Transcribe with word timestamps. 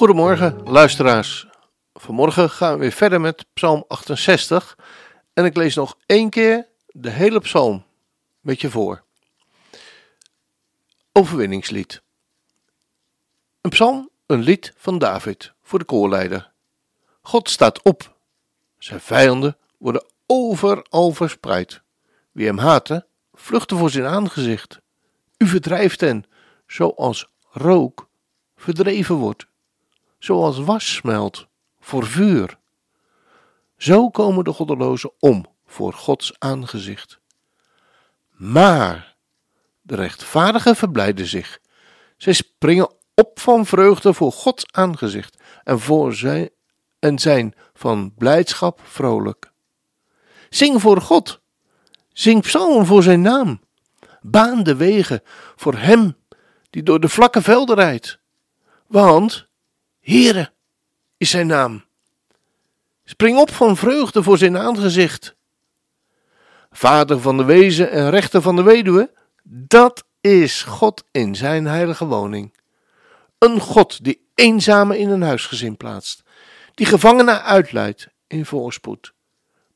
Goedemorgen, 0.00 0.62
luisteraars. 0.64 1.46
Vanmorgen 1.94 2.50
gaan 2.50 2.72
we 2.72 2.78
weer 2.78 2.92
verder 2.92 3.20
met 3.20 3.46
Psalm 3.52 3.84
68. 3.88 4.78
En 5.32 5.44
ik 5.44 5.56
lees 5.56 5.74
nog 5.74 5.96
één 6.06 6.30
keer 6.30 6.66
de 6.86 7.10
hele 7.10 7.40
psalm 7.40 7.84
met 8.40 8.60
je 8.60 8.70
voor. 8.70 9.02
Overwinningslied. 11.12 12.02
Een 13.60 13.70
psalm, 13.70 14.10
een 14.26 14.40
lied 14.40 14.72
van 14.76 14.98
David 14.98 15.52
voor 15.62 15.78
de 15.78 15.84
koorleider. 15.84 16.50
God 17.22 17.50
staat 17.50 17.82
op. 17.82 18.16
Zijn 18.78 19.00
vijanden 19.00 19.56
worden 19.78 20.04
overal 20.26 21.12
verspreid. 21.12 21.80
Wie 22.32 22.46
hem 22.46 22.58
haatte, 22.58 23.06
vluchtte 23.32 23.76
voor 23.76 23.90
zijn 23.90 24.06
aangezicht. 24.06 24.80
U 25.36 25.46
verdrijft 25.46 26.00
hen, 26.00 26.24
zoals 26.66 27.28
rook 27.50 28.08
verdreven 28.56 29.14
wordt, 29.14 29.48
zoals 30.20 30.58
was 30.58 30.94
smelt 30.94 31.46
voor 31.80 32.06
vuur. 32.06 32.58
Zo 33.76 34.10
komen 34.10 34.44
de 34.44 34.52
goddelozen 34.52 35.12
om 35.18 35.46
voor 35.66 35.92
Gods 35.92 36.32
aangezicht. 36.38 37.20
Maar 38.30 39.16
de 39.82 39.94
rechtvaardigen 39.94 40.76
verblijden 40.76 41.26
zich. 41.26 41.58
Zij 42.16 42.32
springen 42.32 42.94
op 43.14 43.40
van 43.40 43.66
vreugde 43.66 44.14
voor 44.14 44.32
Gods 44.32 44.64
aangezicht 44.70 45.42
en, 45.64 45.80
voor 45.80 46.14
zijn, 46.14 46.50
en 46.98 47.18
zijn 47.18 47.54
van 47.74 48.14
blijdschap 48.14 48.80
vrolijk. 48.82 49.52
Zing 50.50 50.80
voor 50.80 51.00
God. 51.00 51.40
Zing 52.12 52.42
psalmen 52.42 52.86
voor 52.86 53.02
zijn 53.02 53.20
naam. 53.20 53.60
Baan 54.20 54.62
de 54.62 54.76
wegen 54.76 55.22
voor 55.56 55.74
hem 55.74 56.16
die 56.70 56.82
door 56.82 57.00
de 57.00 57.08
vlakke 57.08 57.42
velden 57.42 57.76
rijdt. 57.76 58.18
Want, 58.86 59.48
Heere, 60.00 60.52
is 61.16 61.30
zijn 61.30 61.46
naam. 61.46 61.84
Spring 63.04 63.38
op 63.38 63.50
van 63.50 63.76
vreugde 63.76 64.22
voor 64.22 64.38
zijn 64.38 64.58
aangezicht. 64.58 65.34
Vader 66.70 67.20
van 67.20 67.36
de 67.36 67.44
wezen 67.44 67.90
en 67.90 68.10
rechter 68.10 68.42
van 68.42 68.56
de 68.56 68.62
weduwe, 68.62 69.12
dat 69.42 70.04
is 70.20 70.62
God 70.62 71.04
in 71.10 71.34
zijn 71.34 71.66
heilige 71.66 72.06
woning. 72.06 72.54
Een 73.38 73.60
God 73.60 74.04
die 74.04 74.26
eenzamen 74.34 74.98
in 74.98 75.10
een 75.10 75.22
huisgezin 75.22 75.76
plaatst, 75.76 76.22
die 76.74 76.86
gevangenen 76.86 77.42
uitleidt 77.42 78.08
in 78.26 78.46
voorspoed. 78.46 79.12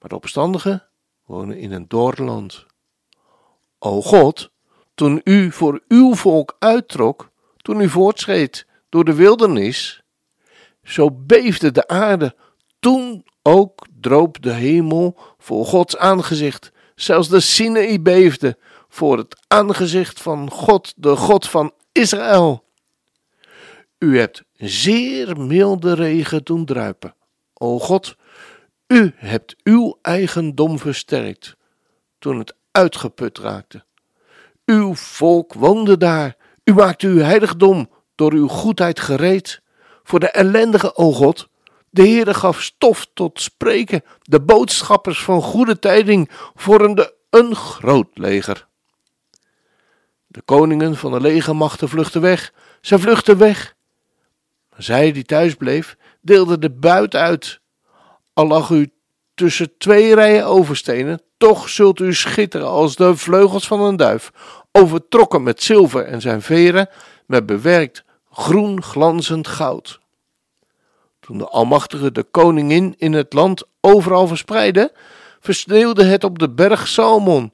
Maar 0.00 0.08
de 0.08 0.14
opstandigen 0.14 0.86
wonen 1.25 1.58
in 1.58 1.72
een 1.72 1.89
doorland. 1.89 2.67
O 3.78 4.02
God, 4.02 4.50
toen 4.95 5.20
u 5.25 5.52
voor 5.52 5.83
uw 5.89 6.14
volk 6.14 6.56
uittrok, 6.58 7.30
toen 7.56 7.80
u 7.80 7.89
voortschreed 7.89 8.67
door 8.89 9.05
de 9.05 9.14
wildernis, 9.14 10.04
zo 10.85 11.11
beefde 11.11 11.71
de 11.71 11.89
aarde 11.89 12.35
toen 12.81 13.25
ook 13.43 13.87
droop 14.01 14.43
de 14.43 14.53
hemel 14.53 15.19
voor 15.39 15.67
Gods 15.67 15.97
aangezicht. 15.97 16.73
Zelfs 16.95 17.29
de 17.29 17.41
Sinaï 17.41 18.01
beefde 18.01 18.58
voor 18.89 19.19
het 19.19 19.36
aangezicht 19.47 20.23
van 20.23 20.51
God, 20.51 20.92
de 20.97 21.17
God 21.17 21.48
van 21.48 21.73
Israël. 21.92 22.64
U 23.98 24.19
hebt 24.19 24.42
zeer 24.57 25.41
milde 25.41 25.95
regen 25.95 26.45
doen 26.45 26.64
druipen. 26.64 27.14
O 27.55 27.79
God, 27.79 28.17
u 28.87 29.13
hebt 29.17 29.57
uw 29.63 29.98
eigendom 30.03 30.79
versterkt 30.79 31.57
toen 32.19 32.39
het 32.39 32.55
uitgeput 32.70 33.39
raakte. 33.39 33.85
Uw 34.64 34.95
volk 34.95 35.53
woonde 35.55 35.97
daar. 35.97 36.37
U 36.64 36.73
maakte 36.73 37.07
uw 37.07 37.19
heiligdom 37.19 37.91
door 38.14 38.33
uw 38.33 38.48
goedheid 38.48 39.01
gereed. 39.01 39.63
Voor 40.05 40.20
de 40.20 40.31
ellendige, 40.31 40.97
o 40.97 41.13
God, 41.13 41.48
de 41.91 42.03
Heere 42.03 42.35
gaf 42.35 42.63
stof 42.63 43.07
tot 43.15 43.41
spreken. 43.41 44.05
De 44.23 44.41
boodschappers 44.41 45.23
van 45.23 45.42
goede 45.42 45.79
tijding 45.79 46.31
vormden 46.55 47.13
een 47.31 47.57
groot 47.57 48.09
leger. 48.14 48.67
De 50.27 50.43
koningen 50.43 50.97
van 50.97 51.13
de 51.13 51.20
legermachten 51.20 51.89
vluchtten 51.89 52.20
weg. 52.20 52.53
Ze 52.81 52.98
vluchtten 52.98 53.39
weg. 53.39 53.75
Zij 54.77 55.13
die 55.13 55.25
thuis 55.25 55.55
bleef, 55.55 55.97
deelde 56.20 56.59
de 56.59 56.70
buit 56.70 57.14
uit. 57.14 57.61
Al 58.33 58.47
lag 58.47 58.70
u 58.70 58.93
tussen 59.35 59.77
twee 59.79 60.14
rijen 60.14 60.47
overstenen, 60.47 61.23
toch 61.37 61.69
zult 61.69 62.01
u 62.01 62.14
schitteren 62.14 62.69
als 62.69 62.97
de 62.97 63.17
vleugels 63.17 63.67
van 63.67 63.81
een 63.81 63.97
duif, 63.97 64.31
overtrokken 64.73 65.43
met 65.43 65.63
zilver 65.63 66.05
en 66.05 66.20
zijn 66.20 66.43
veren 66.43 66.89
met 67.27 67.47
bewerkt 67.47 68.05
groen 68.34 68.83
glanzend 68.83 69.48
goud. 69.48 70.00
Toen 71.20 71.39
de 71.39 71.48
Almachtige 71.48 72.12
de 72.12 72.22
koningin 72.22 72.95
in 72.96 73.12
het 73.12 73.33
land 73.33 73.62
overal 73.80 74.27
verspreidde, 74.27 74.92
versneeuwde 75.40 76.05
het 76.05 76.24
op 76.24 76.39
de 76.39 76.50
berg 76.50 76.89
Salmon. 76.89 77.52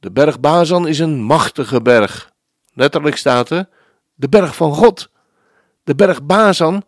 De 0.00 0.12
berg 0.12 0.40
Bazan 0.40 0.88
is 0.88 0.98
een 0.98 1.22
machtige 1.22 1.82
berg. 1.82 2.32
Letterlijk 2.72 3.16
staat 3.16 3.50
er, 3.50 3.68
de 4.14 4.28
berg 4.28 4.56
van 4.56 4.74
God. 4.74 5.08
De 5.84 5.94
berg 5.94 6.22
Bazan 6.22 6.82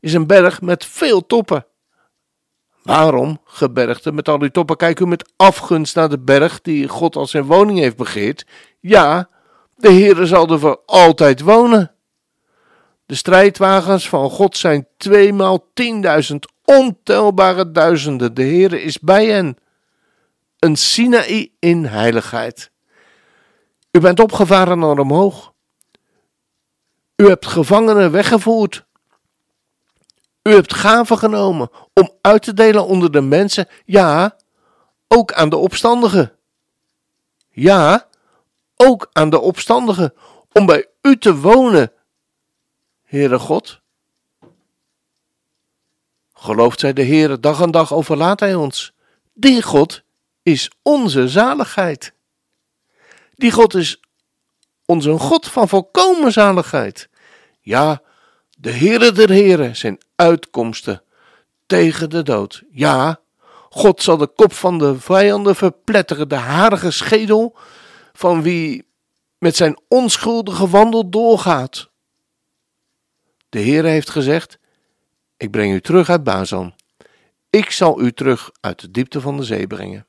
is 0.00 0.14
een 0.14 0.26
berg 0.26 0.60
met 0.60 0.84
veel 0.84 1.26
toppen. 1.26 1.66
Waarom, 2.82 3.40
gebergte, 3.44 4.12
met 4.12 4.28
al 4.28 4.38
die 4.38 4.50
toppen, 4.50 4.76
kijkt 4.76 5.00
u 5.00 5.06
met 5.06 5.32
afgunst 5.36 5.94
naar 5.94 6.08
de 6.08 6.18
berg 6.18 6.60
die 6.60 6.88
God 6.88 7.16
als 7.16 7.30
zijn 7.30 7.44
woning 7.44 7.78
heeft 7.78 7.96
begeerd? 7.96 8.46
Ja, 8.80 9.28
de 9.76 9.92
Heere 9.92 10.26
zal 10.26 10.48
er 10.48 10.58
voor 10.58 10.82
altijd 10.86 11.40
wonen. 11.40 11.91
De 13.12 13.18
strijdwagens 13.18 14.08
van 14.08 14.30
God 14.30 14.56
zijn 14.56 14.88
tweemaal 14.96 15.70
tienduizend, 15.74 16.52
ontelbare 16.64 17.70
duizenden. 17.70 18.34
De 18.34 18.42
Heere 18.42 18.82
is 18.82 18.98
bij 18.98 19.26
hen. 19.26 19.58
Een 20.58 20.76
Sinaï 20.76 21.52
in 21.58 21.84
heiligheid. 21.84 22.70
U 23.90 24.00
bent 24.00 24.20
opgevaren 24.20 24.78
naar 24.78 24.98
omhoog. 24.98 25.52
U 27.16 27.28
hebt 27.28 27.46
gevangenen 27.46 28.10
weggevoerd. 28.10 28.84
U 30.42 30.52
hebt 30.52 30.74
gaven 30.74 31.18
genomen 31.18 31.70
om 31.92 32.10
uit 32.20 32.42
te 32.42 32.54
delen 32.54 32.86
onder 32.86 33.12
de 33.12 33.20
mensen, 33.20 33.68
ja, 33.84 34.36
ook 35.08 35.32
aan 35.32 35.48
de 35.48 35.56
opstandigen. 35.56 36.32
Ja, 37.50 38.08
ook 38.76 39.08
aan 39.12 39.30
de 39.30 39.40
opstandigen, 39.40 40.14
om 40.52 40.66
bij 40.66 40.86
u 41.02 41.18
te 41.18 41.36
wonen 41.36 41.92
Heere 43.12 43.38
God. 43.38 43.80
Gelooft 46.32 46.80
zij 46.80 46.92
de 46.92 47.04
Heere 47.04 47.40
dag 47.40 47.62
aan 47.62 47.70
dag 47.70 47.92
overlaat 47.92 48.40
hij 48.40 48.54
ons. 48.54 48.92
Die 49.34 49.62
God 49.62 50.02
is 50.42 50.70
onze 50.82 51.28
zaligheid. 51.28 52.12
Die 53.34 53.50
God 53.50 53.74
is 53.74 54.00
onze 54.84 55.18
God 55.18 55.48
van 55.48 55.68
volkomen 55.68 56.32
zaligheid. 56.32 57.08
Ja, 57.60 58.02
de 58.58 58.70
Heere 58.70 59.12
der 59.12 59.30
Heren 59.30 59.76
zijn 59.76 59.98
uitkomsten 60.16 61.02
tegen 61.66 62.10
de 62.10 62.22
dood. 62.22 62.62
Ja, 62.70 63.20
God 63.70 64.02
zal 64.02 64.16
de 64.16 64.26
kop 64.26 64.52
van 64.52 64.78
de 64.78 65.00
vijanden 65.00 65.56
verpletteren, 65.56 66.28
de 66.28 66.34
harige 66.34 66.90
schedel 66.90 67.56
van 68.12 68.42
wie 68.42 68.86
met 69.38 69.56
zijn 69.56 69.80
onschuldige 69.88 70.68
wandel 70.68 71.10
doorgaat. 71.10 71.90
De 73.52 73.58
Heer 73.58 73.84
heeft 73.84 74.10
gezegd: 74.10 74.58
Ik 75.36 75.50
breng 75.50 75.72
u 75.72 75.80
terug 75.80 76.08
uit 76.08 76.24
Bazan. 76.24 76.74
Ik 77.50 77.70
zal 77.70 78.00
u 78.00 78.12
terug 78.12 78.50
uit 78.60 78.80
de 78.80 78.90
diepte 78.90 79.20
van 79.20 79.36
de 79.36 79.42
zee 79.42 79.66
brengen. 79.66 80.06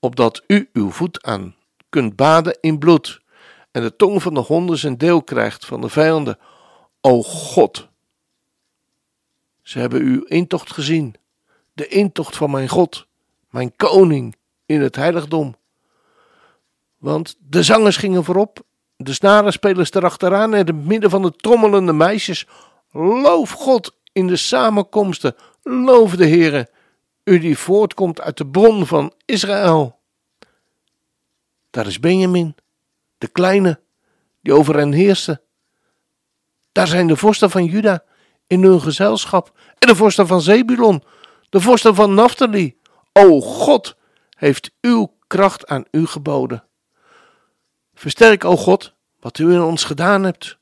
Opdat 0.00 0.42
u 0.46 0.68
uw 0.72 0.90
voet 0.90 1.22
aan 1.22 1.56
kunt 1.88 2.16
baden 2.16 2.58
in 2.60 2.78
bloed 2.78 3.20
en 3.70 3.82
de 3.82 3.96
tong 3.96 4.22
van 4.22 4.34
de 4.34 4.40
honden 4.40 4.78
zijn 4.78 4.98
deel 4.98 5.22
krijgt 5.22 5.66
van 5.66 5.80
de 5.80 5.88
vijanden. 5.88 6.38
O 7.00 7.22
God! 7.22 7.88
Ze 9.62 9.78
hebben 9.78 10.00
uw 10.00 10.22
intocht 10.22 10.72
gezien, 10.72 11.14
de 11.72 11.86
intocht 11.86 12.36
van 12.36 12.50
mijn 12.50 12.68
God, 12.68 13.06
mijn 13.50 13.76
koning 13.76 14.36
in 14.66 14.80
het 14.80 14.96
heiligdom. 14.96 15.56
Want 16.98 17.36
de 17.40 17.62
zangers 17.62 17.96
gingen 17.96 18.24
voorop 18.24 18.66
de 19.04 19.12
snarenspelers 19.12 19.92
erachteraan 19.92 20.54
en 20.54 20.66
in 20.66 20.76
het 20.76 20.86
midden 20.86 21.10
van 21.10 21.22
de 21.22 21.32
trommelende 21.32 21.92
meisjes. 21.92 22.46
Loof 22.92 23.50
God 23.50 23.94
in 24.12 24.26
de 24.26 24.36
samenkomsten, 24.36 25.34
loof 25.62 26.16
de 26.16 26.26
Heere, 26.26 26.68
u 27.24 27.38
die 27.38 27.58
voortkomt 27.58 28.20
uit 28.20 28.36
de 28.36 28.46
bron 28.46 28.86
van 28.86 29.12
Israël. 29.24 29.98
Daar 31.70 31.86
is 31.86 32.00
Benjamin, 32.00 32.56
de 33.18 33.28
kleine, 33.28 33.80
die 34.40 34.54
over 34.54 34.76
hen 34.76 34.92
heerste. 34.92 35.42
Daar 36.72 36.86
zijn 36.86 37.06
de 37.06 37.16
vorsten 37.16 37.50
van 37.50 37.64
Juda 37.64 38.04
in 38.46 38.62
hun 38.62 38.80
gezelschap 38.80 39.52
en 39.78 39.88
de 39.88 39.96
vorsten 39.96 40.26
van 40.26 40.40
Zebulon, 40.40 41.02
de 41.48 41.60
vorsten 41.60 41.94
van 41.94 42.14
Naphtali. 42.14 42.76
O 43.12 43.40
God, 43.40 43.96
heeft 44.36 44.70
uw 44.80 45.14
kracht 45.26 45.66
aan 45.66 45.84
u 45.90 46.06
geboden. 46.06 46.67
Versterk, 47.98 48.44
o 48.44 48.56
God, 48.56 48.94
wat 49.20 49.38
u 49.38 49.52
in 49.52 49.62
ons 49.62 49.84
gedaan 49.84 50.22
hebt. 50.22 50.58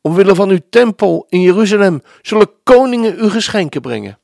Omwille 0.00 0.34
van 0.34 0.48
uw 0.48 0.60
tempel 0.70 1.26
in 1.28 1.40
Jeruzalem 1.40 2.02
zullen 2.22 2.50
koningen 2.62 3.18
u 3.18 3.30
geschenken 3.30 3.80
brengen. 3.80 4.18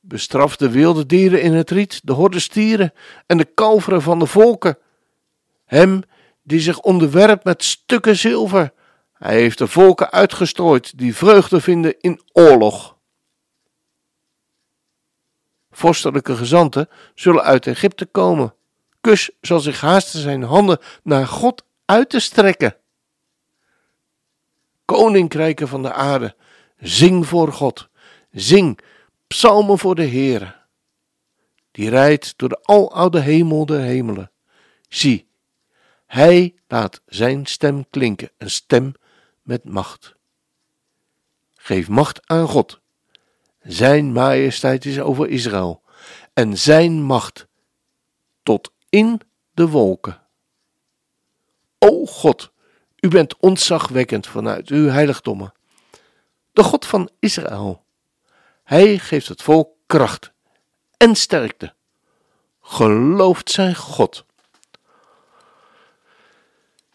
Bestraf 0.00 0.56
de 0.56 0.70
wilde 0.70 1.06
dieren 1.06 1.42
in 1.42 1.52
het 1.52 1.70
riet, 1.70 2.00
de 2.04 2.12
horde 2.12 2.38
stieren 2.38 2.92
en 3.26 3.36
de 3.36 3.44
kalveren 3.44 4.02
van 4.02 4.18
de 4.18 4.26
volken. 4.26 4.78
Hem 5.64 6.02
die 6.42 6.60
zich 6.60 6.80
onderwerpt 6.80 7.44
met 7.44 7.64
stukken 7.64 8.16
zilver. 8.16 8.72
Hij 9.12 9.34
heeft 9.34 9.58
de 9.58 9.66
volken 9.66 10.10
uitgestrooid 10.10 10.98
die 10.98 11.16
vreugde 11.16 11.60
vinden 11.60 11.94
in 12.00 12.20
oorlog. 12.32 12.96
Vorstelijke 15.70 16.36
gezanten 16.36 16.88
zullen 17.14 17.42
uit 17.42 17.66
Egypte 17.66 18.06
komen. 18.06 18.54
Kus 19.00 19.30
zal 19.40 19.60
zich 19.60 19.80
haasten 19.80 20.20
zijn 20.20 20.42
handen 20.42 20.78
naar 21.02 21.26
God 21.26 21.64
uit 21.84 22.10
te 22.10 22.20
strekken. 22.20 22.76
Koninkrijken 24.84 25.68
van 25.68 25.82
de 25.82 25.92
aarde, 25.92 26.36
zing 26.78 27.26
voor 27.26 27.52
God. 27.52 27.88
Zing 28.30 28.78
psalmen 29.26 29.78
voor 29.78 29.94
de 29.94 30.06
Heere. 30.06 30.54
Die 31.70 31.88
rijdt 31.88 32.34
door 32.36 32.48
de 32.48 32.62
aloude 32.62 33.20
hemel 33.20 33.66
der 33.66 33.80
hemelen. 33.80 34.30
Zie, 34.88 35.28
hij 36.06 36.54
laat 36.68 37.02
zijn 37.06 37.46
stem 37.46 37.90
klinken, 37.90 38.30
een 38.38 38.50
stem 38.50 38.94
met 39.42 39.64
macht. 39.64 40.14
Geef 41.54 41.88
macht 41.88 42.28
aan 42.28 42.48
God. 42.48 42.80
Zijn 43.60 44.12
majesteit 44.12 44.84
is 44.84 45.00
over 45.00 45.28
Israël 45.28 45.82
en 46.32 46.58
zijn 46.58 47.02
macht 47.02 47.46
tot 48.42 48.72
in 48.88 49.20
de 49.54 49.68
wolken. 49.68 50.23
O 51.84 52.06
God, 52.06 52.50
u 53.00 53.08
bent 53.08 53.36
ontzagwekkend 53.38 54.26
vanuit 54.26 54.68
uw 54.68 54.88
heiligdommen. 54.88 55.52
De 56.52 56.62
God 56.62 56.86
van 56.86 57.10
Israël. 57.18 57.84
Hij 58.62 58.98
geeft 58.98 59.28
het 59.28 59.42
volk 59.42 59.68
kracht 59.86 60.32
en 60.96 61.14
sterkte. 61.14 61.74
Gelooft 62.60 63.50
zijn 63.50 63.76
God. 63.76 64.24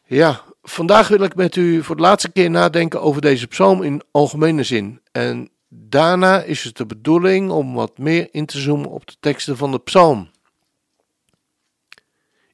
Ja, 0.05 0.41
vandaag 0.63 1.07
wil 1.07 1.21
ik 1.21 1.35
met 1.35 1.55
u 1.55 1.83
voor 1.83 1.95
de 1.95 2.01
laatste 2.01 2.31
keer 2.31 2.49
nadenken 2.49 3.01
over 3.01 3.21
deze 3.21 3.47
psalm 3.47 3.83
in 3.83 4.01
algemene 4.11 4.63
zin. 4.63 5.01
En 5.11 5.49
daarna 5.67 6.41
is 6.41 6.63
het 6.63 6.77
de 6.77 6.85
bedoeling 6.85 7.51
om 7.51 7.73
wat 7.73 7.97
meer 7.97 8.27
in 8.31 8.45
te 8.45 8.59
zoomen 8.59 8.89
op 8.89 9.07
de 9.07 9.15
teksten 9.19 9.57
van 9.57 9.71
de 9.71 9.79
psalm. 9.79 10.29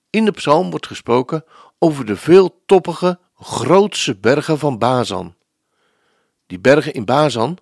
In 0.09 0.25
de 0.25 0.31
psalm 0.31 0.69
wordt 0.69 0.87
gesproken 0.87 1.43
over 1.79 2.05
de 2.05 2.15
veeltoppige, 2.15 3.19
grootse 3.35 4.15
bergen 4.15 4.59
van 4.59 4.77
Bazan. 4.77 5.35
Die 6.47 6.59
bergen 6.59 6.93
in 6.93 7.05
Bazan, 7.05 7.57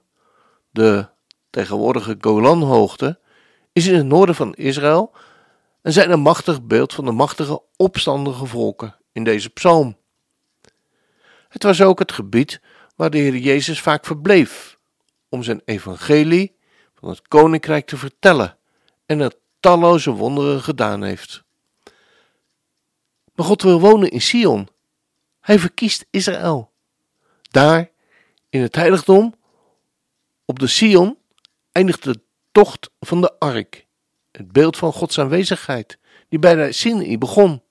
de 0.69 1.07
tegenwoordige 1.49 2.17
Golanhoogte, 2.19 3.19
is 3.73 3.87
in 3.87 3.95
het 3.95 4.05
noorden 4.05 4.35
van 4.35 4.53
Israël 4.53 5.11
en 5.81 5.93
zijn 5.93 6.11
een 6.11 6.19
machtig 6.19 6.63
beeld 6.63 6.93
van 6.93 7.05
de 7.05 7.11
machtige 7.11 7.61
opstandige 7.77 8.45
volken 8.45 8.95
in 9.11 9.23
deze 9.23 9.49
psalm. 9.49 9.97
Het 11.49 11.63
was 11.63 11.81
ook 11.81 11.99
het 11.99 12.11
gebied 12.11 12.61
waar 12.95 13.09
de 13.09 13.17
Heer 13.17 13.35
Jezus 13.35 13.81
vaak 13.81 14.05
verbleef 14.05 14.77
om 15.29 15.43
zijn 15.43 15.61
evangelie 15.65 16.55
van 16.93 17.09
het 17.09 17.27
koninkrijk 17.27 17.87
te 17.87 17.97
vertellen 17.97 18.57
en 19.05 19.19
er 19.19 19.33
talloze 19.59 20.11
wonderen 20.11 20.61
gedaan 20.61 21.03
heeft. 21.03 21.43
Maar 23.43 23.51
God 23.51 23.61
wil 23.61 23.79
wonen 23.79 24.09
in 24.09 24.21
Sion. 24.21 24.67
Hij 25.39 25.59
verkiest 25.59 26.05
Israël. 26.09 26.71
Daar, 27.41 27.89
in 28.49 28.61
het 28.61 28.75
heiligdom, 28.75 29.35
op 30.45 30.59
de 30.59 30.67
Sion, 30.67 31.17
eindigt 31.71 32.03
de 32.03 32.19
tocht 32.51 32.89
van 32.99 33.21
de 33.21 33.39
ark. 33.39 33.85
Het 34.31 34.51
beeld 34.51 34.77
van 34.77 34.93
Gods 34.93 35.19
aanwezigheid, 35.19 35.97
die 36.29 36.39
bij 36.39 36.55
de 36.55 36.71
Sinai 36.71 37.17
begon. 37.17 37.61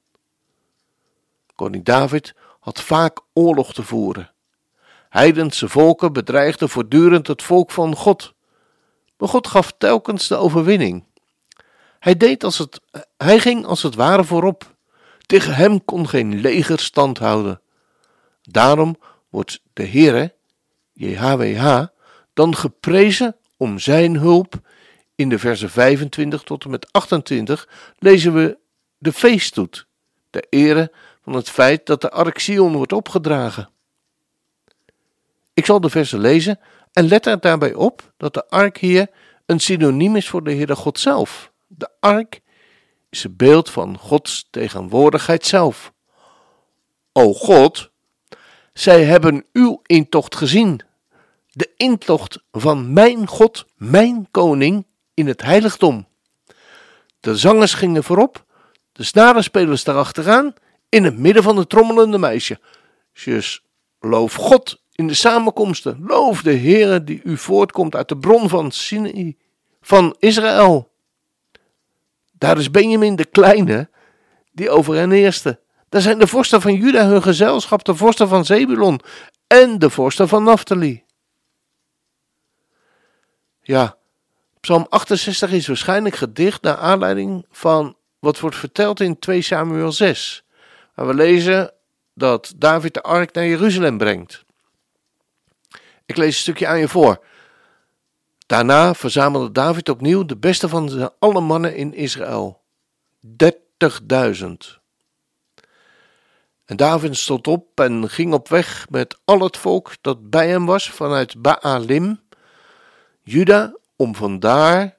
Koning 1.54 1.84
David 1.84 2.34
had 2.60 2.80
vaak 2.80 3.20
oorlog 3.32 3.74
te 3.74 3.82
voeren. 3.82 4.32
Heidense 5.08 5.68
volken 5.68 6.12
bedreigden 6.12 6.68
voortdurend 6.68 7.26
het 7.26 7.42
volk 7.42 7.70
van 7.70 7.96
God. 7.96 8.34
Maar 9.16 9.28
God 9.28 9.46
gaf 9.46 9.72
telkens 9.78 10.28
de 10.28 10.36
overwinning. 10.36 11.04
Hij, 11.98 12.16
deed 12.16 12.44
als 12.44 12.58
het, 12.58 12.80
hij 13.16 13.38
ging 13.38 13.66
als 13.66 13.82
het 13.82 13.94
ware 13.94 14.24
voorop. 14.24 14.71
Tegen 15.26 15.54
hem 15.54 15.84
kon 15.84 16.08
geen 16.08 16.40
leger 16.40 16.78
stand 16.78 17.18
houden. 17.18 17.60
Daarom 18.42 18.96
wordt 19.28 19.62
de 19.72 19.86
Heere, 19.86 20.34
JHWH, 20.92 21.84
dan 22.34 22.56
geprezen 22.56 23.36
om 23.56 23.78
zijn 23.78 24.16
hulp. 24.16 24.54
In 25.14 25.28
de 25.28 25.38
versen 25.38 25.70
25 25.70 26.42
tot 26.42 26.64
en 26.64 26.70
met 26.70 26.92
28 26.92 27.68
lezen 27.98 28.34
we 28.34 28.58
de 28.98 29.12
feeststoet, 29.12 29.86
de 30.30 30.46
ere 30.48 30.92
van 31.22 31.32
het 31.32 31.50
feit 31.50 31.86
dat 31.86 32.00
de 32.00 32.10
ark 32.10 32.38
Sion 32.38 32.72
wordt 32.72 32.92
opgedragen. 32.92 33.70
Ik 35.54 35.66
zal 35.66 35.80
de 35.80 35.90
versen 35.90 36.20
lezen 36.20 36.58
en 36.92 37.08
let 37.08 37.26
er 37.26 37.40
daarbij 37.40 37.74
op 37.74 38.12
dat 38.16 38.34
de 38.34 38.48
ark 38.48 38.78
hier 38.78 39.06
een 39.46 39.60
synoniem 39.60 40.16
is 40.16 40.28
voor 40.28 40.44
de 40.44 40.54
Heere 40.54 40.76
God 40.76 40.98
zelf. 40.98 41.52
De 41.66 41.88
ark 42.00 42.40
is 43.12 43.22
het 43.22 43.36
beeld 43.36 43.70
van 43.70 43.98
Gods 43.98 44.48
tegenwoordigheid 44.50 45.46
zelf. 45.46 45.92
O 47.12 47.34
God, 47.34 47.90
zij 48.72 49.04
hebben 49.04 49.44
uw 49.52 49.80
intocht 49.86 50.36
gezien, 50.36 50.80
de 51.50 51.70
intocht 51.76 52.42
van 52.52 52.92
mijn 52.92 53.26
God, 53.26 53.66
mijn 53.76 54.28
koning, 54.30 54.86
in 55.14 55.26
het 55.26 55.42
heiligdom. 55.42 56.06
De 57.20 57.36
zangers 57.36 57.74
gingen 57.74 58.04
voorop, 58.04 58.44
de 58.92 59.02
snarenspelers 59.02 59.84
daarachteraan, 59.84 60.54
in 60.88 61.04
het 61.04 61.18
midden 61.18 61.42
van 61.42 61.56
de 61.56 61.66
trommelende 61.66 62.18
meisjes. 62.18 63.62
Loof 64.00 64.34
God 64.34 64.82
in 64.92 65.06
de 65.06 65.14
samenkomsten, 65.14 66.04
loof 66.06 66.42
de 66.42 66.56
Heere 66.56 67.04
die 67.04 67.20
u 67.24 67.36
voortkomt 67.36 67.94
uit 67.94 68.08
de 68.08 68.18
bron 68.18 68.48
van 68.48 68.70
Sinai, 68.70 69.36
van 69.80 70.16
Israël. 70.18 70.91
Daar 72.42 72.58
is 72.58 72.70
Benjamin 72.70 73.16
de 73.16 73.24
Kleine, 73.24 73.90
die 74.52 74.70
over 74.70 74.94
hen 74.94 75.12
eerste. 75.12 75.60
Daar 75.88 76.00
zijn 76.00 76.18
de 76.18 76.26
vorsten 76.26 76.60
van 76.60 76.74
Juda 76.74 77.06
hun 77.06 77.22
gezelschap, 77.22 77.84
de 77.84 77.94
vorsten 77.94 78.28
van 78.28 78.44
Zebulon 78.44 79.00
en 79.46 79.78
de 79.78 79.90
vorsten 79.90 80.28
van 80.28 80.42
Naphtali. 80.42 81.04
Ja, 83.60 83.96
Psalm 84.60 84.86
68 84.88 85.50
is 85.50 85.66
waarschijnlijk 85.66 86.14
gedicht 86.14 86.62
naar 86.62 86.76
aanleiding 86.76 87.46
van 87.50 87.96
wat 88.18 88.40
wordt 88.40 88.56
verteld 88.56 89.00
in 89.00 89.18
2 89.18 89.42
Samuel 89.42 89.92
6, 89.92 90.44
waar 90.94 91.06
we 91.06 91.14
lezen 91.14 91.72
dat 92.14 92.52
David 92.56 92.94
de 92.94 93.02
ark 93.02 93.34
naar 93.34 93.46
Jeruzalem 93.46 93.98
brengt. 93.98 94.44
Ik 96.06 96.16
lees 96.16 96.34
een 96.34 96.40
stukje 96.40 96.66
aan 96.66 96.78
je 96.78 96.88
voor. 96.88 97.24
Daarna 98.46 98.94
verzamelde 98.94 99.52
David 99.52 99.88
opnieuw 99.88 100.24
de 100.24 100.36
beste 100.36 100.68
van 100.68 101.12
alle 101.18 101.40
mannen 101.40 101.76
in 101.76 101.94
Israël. 101.94 102.60
30.000. 103.26 104.80
En 106.64 106.76
David 106.76 107.16
stond 107.16 107.46
op 107.46 107.80
en 107.80 108.10
ging 108.10 108.32
op 108.32 108.48
weg 108.48 108.86
met 108.90 109.18
al 109.24 109.40
het 109.40 109.56
volk 109.56 109.92
dat 110.00 110.30
bij 110.30 110.48
hem 110.48 110.66
was 110.66 110.90
vanuit 110.90 111.42
Baalim, 111.42 112.20
Juda, 113.22 113.76
om 113.96 114.14
vandaar 114.14 114.96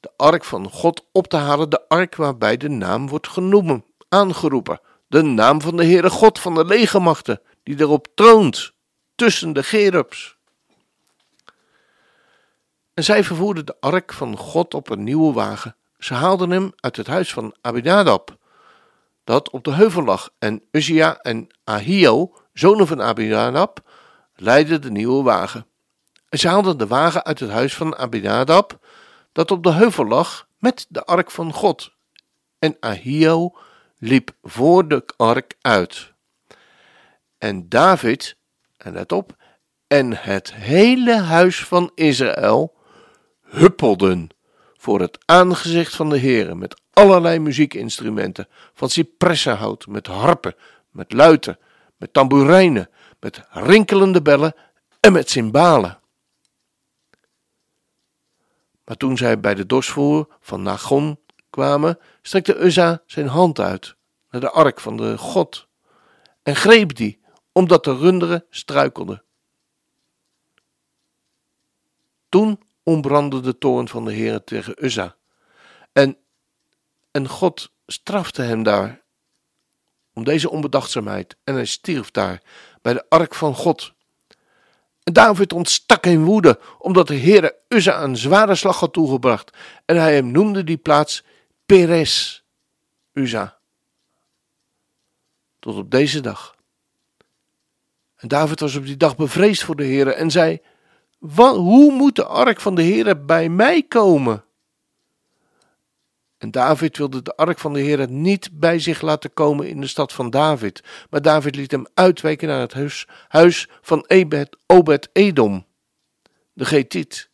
de 0.00 0.10
ark 0.16 0.44
van 0.44 0.70
God 0.70 1.06
op 1.12 1.26
te 1.26 1.36
halen, 1.36 1.70
de 1.70 1.88
ark 1.88 2.16
waarbij 2.16 2.56
de 2.56 2.68
naam 2.68 3.08
wordt 3.08 3.28
genoemd, 3.28 3.84
aangeroepen, 4.08 4.80
de 5.06 5.22
naam 5.22 5.60
van 5.60 5.76
de 5.76 5.84
Heere 5.84 6.10
God 6.10 6.38
van 6.38 6.54
de 6.54 6.64
legermachten, 6.64 7.40
die 7.62 7.80
erop 7.80 8.08
troont, 8.14 8.72
tussen 9.14 9.52
de 9.52 9.62
gerubs. 9.62 10.35
En 12.96 13.04
zij 13.04 13.24
vervoerden 13.24 13.66
de 13.66 13.76
ark 13.80 14.12
van 14.12 14.36
God 14.36 14.74
op 14.74 14.90
een 14.90 15.04
nieuwe 15.04 15.32
wagen. 15.32 15.76
Ze 15.98 16.14
haalden 16.14 16.50
hem 16.50 16.72
uit 16.76 16.96
het 16.96 17.06
huis 17.06 17.32
van 17.32 17.54
Abinadab, 17.60 18.36
dat 19.24 19.50
op 19.50 19.64
de 19.64 19.72
heuvel 19.72 20.04
lag, 20.04 20.30
en 20.38 20.62
Uzia 20.70 21.16
en 21.16 21.46
Ahio 21.64 22.34
zonen 22.52 22.86
van 22.86 23.02
Abinadab, 23.02 23.90
leidden 24.34 24.82
de 24.82 24.90
nieuwe 24.90 25.22
wagen. 25.22 25.66
En 26.28 26.38
ze 26.38 26.48
haalden 26.48 26.78
de 26.78 26.86
wagen 26.86 27.24
uit 27.24 27.40
het 27.40 27.50
huis 27.50 27.74
van 27.74 27.96
Abinadab, 27.96 28.86
dat 29.32 29.50
op 29.50 29.62
de 29.62 29.72
heuvel 29.72 30.06
lag, 30.06 30.48
met 30.58 30.86
de 30.88 31.04
ark 31.04 31.30
van 31.30 31.52
God. 31.52 31.92
En 32.58 32.76
Ahio 32.80 33.56
liep 33.98 34.30
voor 34.42 34.88
de 34.88 35.04
ark 35.16 35.54
uit. 35.60 36.12
En 37.38 37.68
David, 37.68 38.36
en 38.76 38.92
let 38.92 39.12
op, 39.12 39.36
en 39.86 40.16
het 40.16 40.54
hele 40.54 41.20
huis 41.20 41.64
van 41.64 41.90
Israël 41.94 42.74
huppelden 43.46 44.28
voor 44.76 45.00
het 45.00 45.18
aangezicht 45.24 45.96
van 45.96 46.08
de 46.08 46.18
Heere 46.18 46.54
met 46.54 46.80
allerlei 46.92 47.38
muziekinstrumenten, 47.38 48.48
van 48.74 48.90
cipressenhout, 48.90 49.86
met 49.86 50.06
harpen, 50.06 50.54
met 50.90 51.12
luiten, 51.12 51.58
met 51.96 52.12
tamboerijnen, 52.12 52.90
met 53.20 53.42
rinkelende 53.50 54.22
bellen 54.22 54.54
en 55.00 55.12
met 55.12 55.30
cymbalen. 55.30 56.00
Maar 58.84 58.96
toen 58.96 59.16
zij 59.16 59.40
bij 59.40 59.54
de 59.54 59.66
dorsvoer 59.66 60.36
van 60.40 60.62
Nagon 60.62 61.18
kwamen, 61.50 61.98
strekte 62.22 62.64
Uzza 62.64 63.02
zijn 63.06 63.26
hand 63.26 63.60
uit 63.60 63.96
naar 64.30 64.40
de 64.40 64.50
ark 64.50 64.80
van 64.80 64.96
de 64.96 65.18
God 65.18 65.68
en 66.42 66.56
greep 66.56 66.94
die, 66.94 67.20
omdat 67.52 67.84
de 67.84 67.96
runderen 67.96 68.44
struikelden. 68.50 69.22
Toen 72.28 72.60
ontbrandde 72.86 73.40
de 73.40 73.58
toorn 73.58 73.88
van 73.88 74.04
de 74.04 74.12
Heer 74.12 74.44
tegen 74.44 74.84
Uzza. 74.84 75.16
En, 75.92 76.16
en 77.10 77.28
God 77.28 77.70
strafte 77.86 78.42
hem 78.42 78.62
daar 78.62 79.02
om 80.12 80.24
deze 80.24 80.50
onbedachtzaamheid 80.50 81.36
en 81.44 81.54
hij 81.54 81.64
stierf 81.64 82.10
daar 82.10 82.42
bij 82.82 82.92
de 82.92 83.04
ark 83.08 83.34
van 83.34 83.54
God. 83.54 83.92
En 85.02 85.12
David 85.12 85.52
ontstak 85.52 86.06
in 86.06 86.24
woede, 86.24 86.60
omdat 86.78 87.06
de 87.06 87.18
Heere 87.18 87.56
Uzza 87.68 88.02
een 88.02 88.16
zware 88.16 88.54
slag 88.54 88.80
had 88.80 88.92
toegebracht 88.92 89.56
en 89.84 89.96
hij 89.96 90.14
hem 90.14 90.30
noemde 90.30 90.64
die 90.64 90.76
plaats 90.76 91.24
Peres 91.66 92.44
Uzza. 93.12 93.58
Tot 95.58 95.76
op 95.76 95.90
deze 95.90 96.20
dag. 96.20 96.54
En 98.16 98.28
David 98.28 98.60
was 98.60 98.74
op 98.74 98.84
die 98.84 98.96
dag 98.96 99.16
bevreesd 99.16 99.64
voor 99.64 99.76
de 99.76 99.84
Heere 99.84 100.12
en 100.12 100.30
zei 100.30 100.60
hoe 101.34 101.92
moet 101.92 102.16
de 102.16 102.24
ark 102.24 102.60
van 102.60 102.74
de 102.74 102.82
Heer 102.82 103.24
bij 103.24 103.48
mij 103.48 103.82
komen? 103.82 104.44
En 106.38 106.50
David 106.50 106.96
wilde 106.96 107.22
de 107.22 107.36
ark 107.36 107.58
van 107.58 107.72
de 107.72 107.80
Heer 107.80 108.10
niet 108.10 108.48
bij 108.52 108.78
zich 108.78 109.00
laten 109.00 109.32
komen 109.32 109.68
in 109.68 109.80
de 109.80 109.86
stad 109.86 110.12
van 110.12 110.30
David, 110.30 110.82
maar 111.10 111.22
David 111.22 111.56
liet 111.56 111.70
hem 111.70 111.86
uitwijken 111.94 112.48
naar 112.48 112.60
het 112.60 112.72
huis, 112.72 113.08
huis 113.28 113.68
van 113.80 114.04
Ebed, 114.06 114.56
Obed-Edom, 114.66 115.66
de 116.52 116.64
Getiet. 116.64 117.30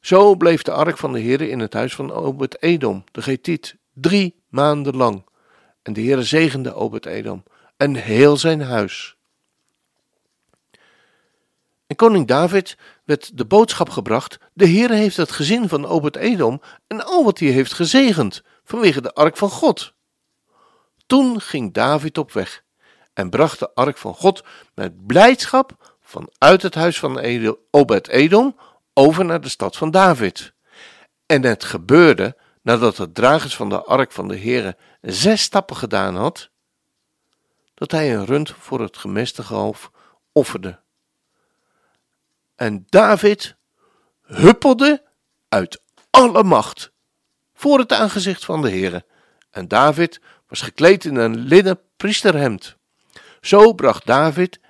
Zo 0.00 0.34
bleef 0.34 0.62
de 0.62 0.72
ark 0.72 0.98
van 0.98 1.12
de 1.12 1.18
Heer 1.20 1.40
in 1.40 1.58
het 1.58 1.72
huis 1.72 1.94
van 1.94 2.12
Obed-Edom, 2.12 3.04
de 3.12 3.22
Getiet, 3.22 3.76
drie 3.92 4.42
maanden 4.48 4.96
lang. 4.96 5.24
En 5.82 5.92
de 5.92 6.00
Heer 6.00 6.22
zegende 6.22 6.74
Obed-Edom 6.74 7.42
en 7.76 7.94
heel 7.94 8.36
zijn 8.36 8.60
huis. 8.60 9.13
En 11.94 12.00
koning 12.00 12.26
David 12.26 12.76
werd 13.04 13.38
de 13.38 13.44
boodschap 13.44 13.88
gebracht: 13.88 14.38
De 14.52 14.66
Heer 14.66 14.90
heeft 14.90 15.16
het 15.16 15.32
gezin 15.32 15.68
van 15.68 15.86
Obed-Edom 15.86 16.60
en 16.86 17.04
al 17.04 17.24
wat 17.24 17.38
hij 17.38 17.48
heeft 17.48 17.72
gezegend, 17.72 18.42
vanwege 18.64 19.00
de 19.00 19.12
ark 19.12 19.36
van 19.36 19.50
God. 19.50 19.94
Toen 21.06 21.40
ging 21.40 21.72
David 21.72 22.18
op 22.18 22.32
weg 22.32 22.64
en 23.12 23.30
bracht 23.30 23.58
de 23.58 23.74
ark 23.74 23.98
van 23.98 24.14
God 24.14 24.44
met 24.74 25.06
blijdschap 25.06 25.96
vanuit 26.00 26.62
het 26.62 26.74
huis 26.74 26.98
van 26.98 27.56
Obed-Edom 27.70 28.56
over 28.94 29.24
naar 29.24 29.40
de 29.40 29.48
stad 29.48 29.76
van 29.76 29.90
David. 29.90 30.54
En 31.26 31.42
het 31.42 31.64
gebeurde 31.64 32.36
nadat 32.62 32.96
de 32.96 33.12
dragers 33.12 33.56
van 33.56 33.68
de 33.68 33.82
ark 33.82 34.12
van 34.12 34.28
de 34.28 34.38
Heere 34.38 34.76
zes 35.00 35.42
stappen 35.42 35.76
gedaan 35.76 36.16
had, 36.16 36.50
dat 37.74 37.90
hij 37.90 38.14
een 38.14 38.24
rund 38.24 38.50
voor 38.58 38.80
het 38.80 38.96
gemeste 38.96 39.42
half 39.42 39.90
offerde. 40.32 40.82
En 42.54 42.86
David 42.88 43.56
huppelde 44.22 45.02
uit 45.48 45.82
alle 46.10 46.42
macht 46.42 46.92
voor 47.54 47.78
het 47.78 47.92
aangezicht 47.92 48.44
van 48.44 48.62
de 48.62 48.70
Heere. 48.70 49.04
En 49.50 49.68
David 49.68 50.20
was 50.48 50.60
gekleed 50.60 51.04
in 51.04 51.16
een 51.16 51.36
linnen 51.36 51.80
priesterhemd. 51.96 52.76
Zo 53.40 53.72
bracht 53.72 54.06
David 54.06 54.60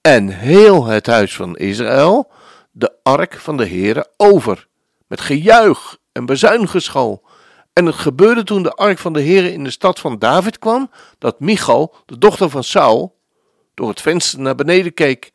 en 0.00 0.28
heel 0.28 0.84
het 0.84 1.06
huis 1.06 1.36
van 1.36 1.56
Israël 1.56 2.32
de 2.70 2.92
ark 3.02 3.34
van 3.34 3.56
de 3.56 3.68
Heere 3.68 4.10
over, 4.16 4.68
met 5.06 5.20
gejuich 5.20 5.96
en 6.12 6.26
bezuingeschal. 6.26 7.22
En 7.72 7.86
het 7.86 7.94
gebeurde 7.94 8.44
toen 8.44 8.62
de 8.62 8.72
ark 8.72 8.98
van 8.98 9.12
de 9.12 9.22
Heere 9.22 9.52
in 9.52 9.64
de 9.64 9.70
stad 9.70 10.00
van 10.00 10.18
David 10.18 10.58
kwam, 10.58 10.90
dat 11.18 11.40
Michal, 11.40 11.94
de 12.06 12.18
dochter 12.18 12.50
van 12.50 12.64
Saul, 12.64 13.20
door 13.74 13.88
het 13.88 14.00
venster 14.00 14.40
naar 14.40 14.54
beneden 14.54 14.94
keek 14.94 15.32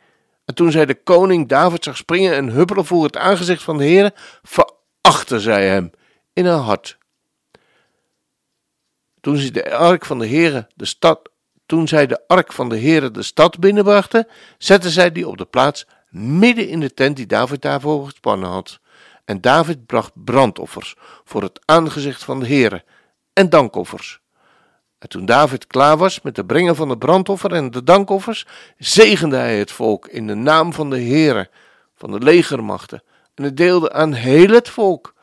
en 0.49 0.55
toen 0.55 0.71
zij 0.71 0.85
de 0.85 1.03
koning 1.03 1.47
David 1.47 1.83
zag 1.83 1.97
springen 1.97 2.35
en 2.35 2.49
huppelen 2.49 2.85
voor 2.85 3.03
het 3.03 3.17
aangezicht 3.17 3.63
van 3.63 3.77
de 3.77 3.83
Heer, 3.83 4.11
verachtte 4.43 5.39
zij 5.39 5.67
hem 5.67 5.91
in 6.33 6.45
haar 6.45 6.57
hart. 6.57 6.97
Toen 9.21 9.37
zij 9.37 9.51
de 9.51 9.75
ark 9.75 10.05
van 10.05 10.19
de 10.19 10.25
Heer 10.25 10.67
de 10.75 10.85
stad, 10.85 11.29
toen 11.65 11.87
zij 11.87 12.07
de 12.07 12.27
ark 12.27 12.53
van 12.53 12.69
de 12.69 12.77
Heer 12.77 13.11
de 13.11 13.23
stad 13.23 13.59
binnenbrachten, 13.59 14.27
zette 14.57 14.89
zij 14.89 15.11
die 15.11 15.27
op 15.27 15.37
de 15.37 15.45
plaats 15.45 15.87
midden 16.09 16.67
in 16.67 16.79
de 16.79 16.93
tent 16.93 17.15
die 17.15 17.25
David 17.25 17.61
daarvoor 17.61 18.05
gespannen 18.05 18.49
had. 18.49 18.79
En 19.25 19.41
David 19.41 19.85
bracht 19.85 20.11
brandoffers 20.13 20.95
voor 21.23 21.41
het 21.41 21.59
aangezicht 21.65 22.23
van 22.23 22.39
de 22.39 22.45
Heer 22.45 22.83
en 23.33 23.49
dankoffers. 23.49 24.19
En 24.99 25.09
toen 25.09 25.25
David 25.25 25.67
klaar 25.67 25.97
was 25.97 26.21
met 26.21 26.37
het 26.37 26.47
brengen 26.47 26.75
van 26.75 26.89
het 26.89 26.99
brandoffer 26.99 27.53
en 27.53 27.71
de 27.71 27.83
dankoffers, 27.83 28.45
zegende 28.77 29.35
hij 29.35 29.59
het 29.59 29.71
volk 29.71 30.07
in 30.07 30.27
de 30.27 30.35
naam 30.35 30.73
van 30.73 30.89
de 30.89 30.99
Heere, 30.99 31.49
van 31.95 32.11
de 32.11 32.19
legermachten. 32.19 33.03
En 33.35 33.43
het 33.43 33.57
deelde 33.57 33.91
aan 33.91 34.13
heel 34.13 34.49
het 34.49 34.69
volk, 34.69 35.13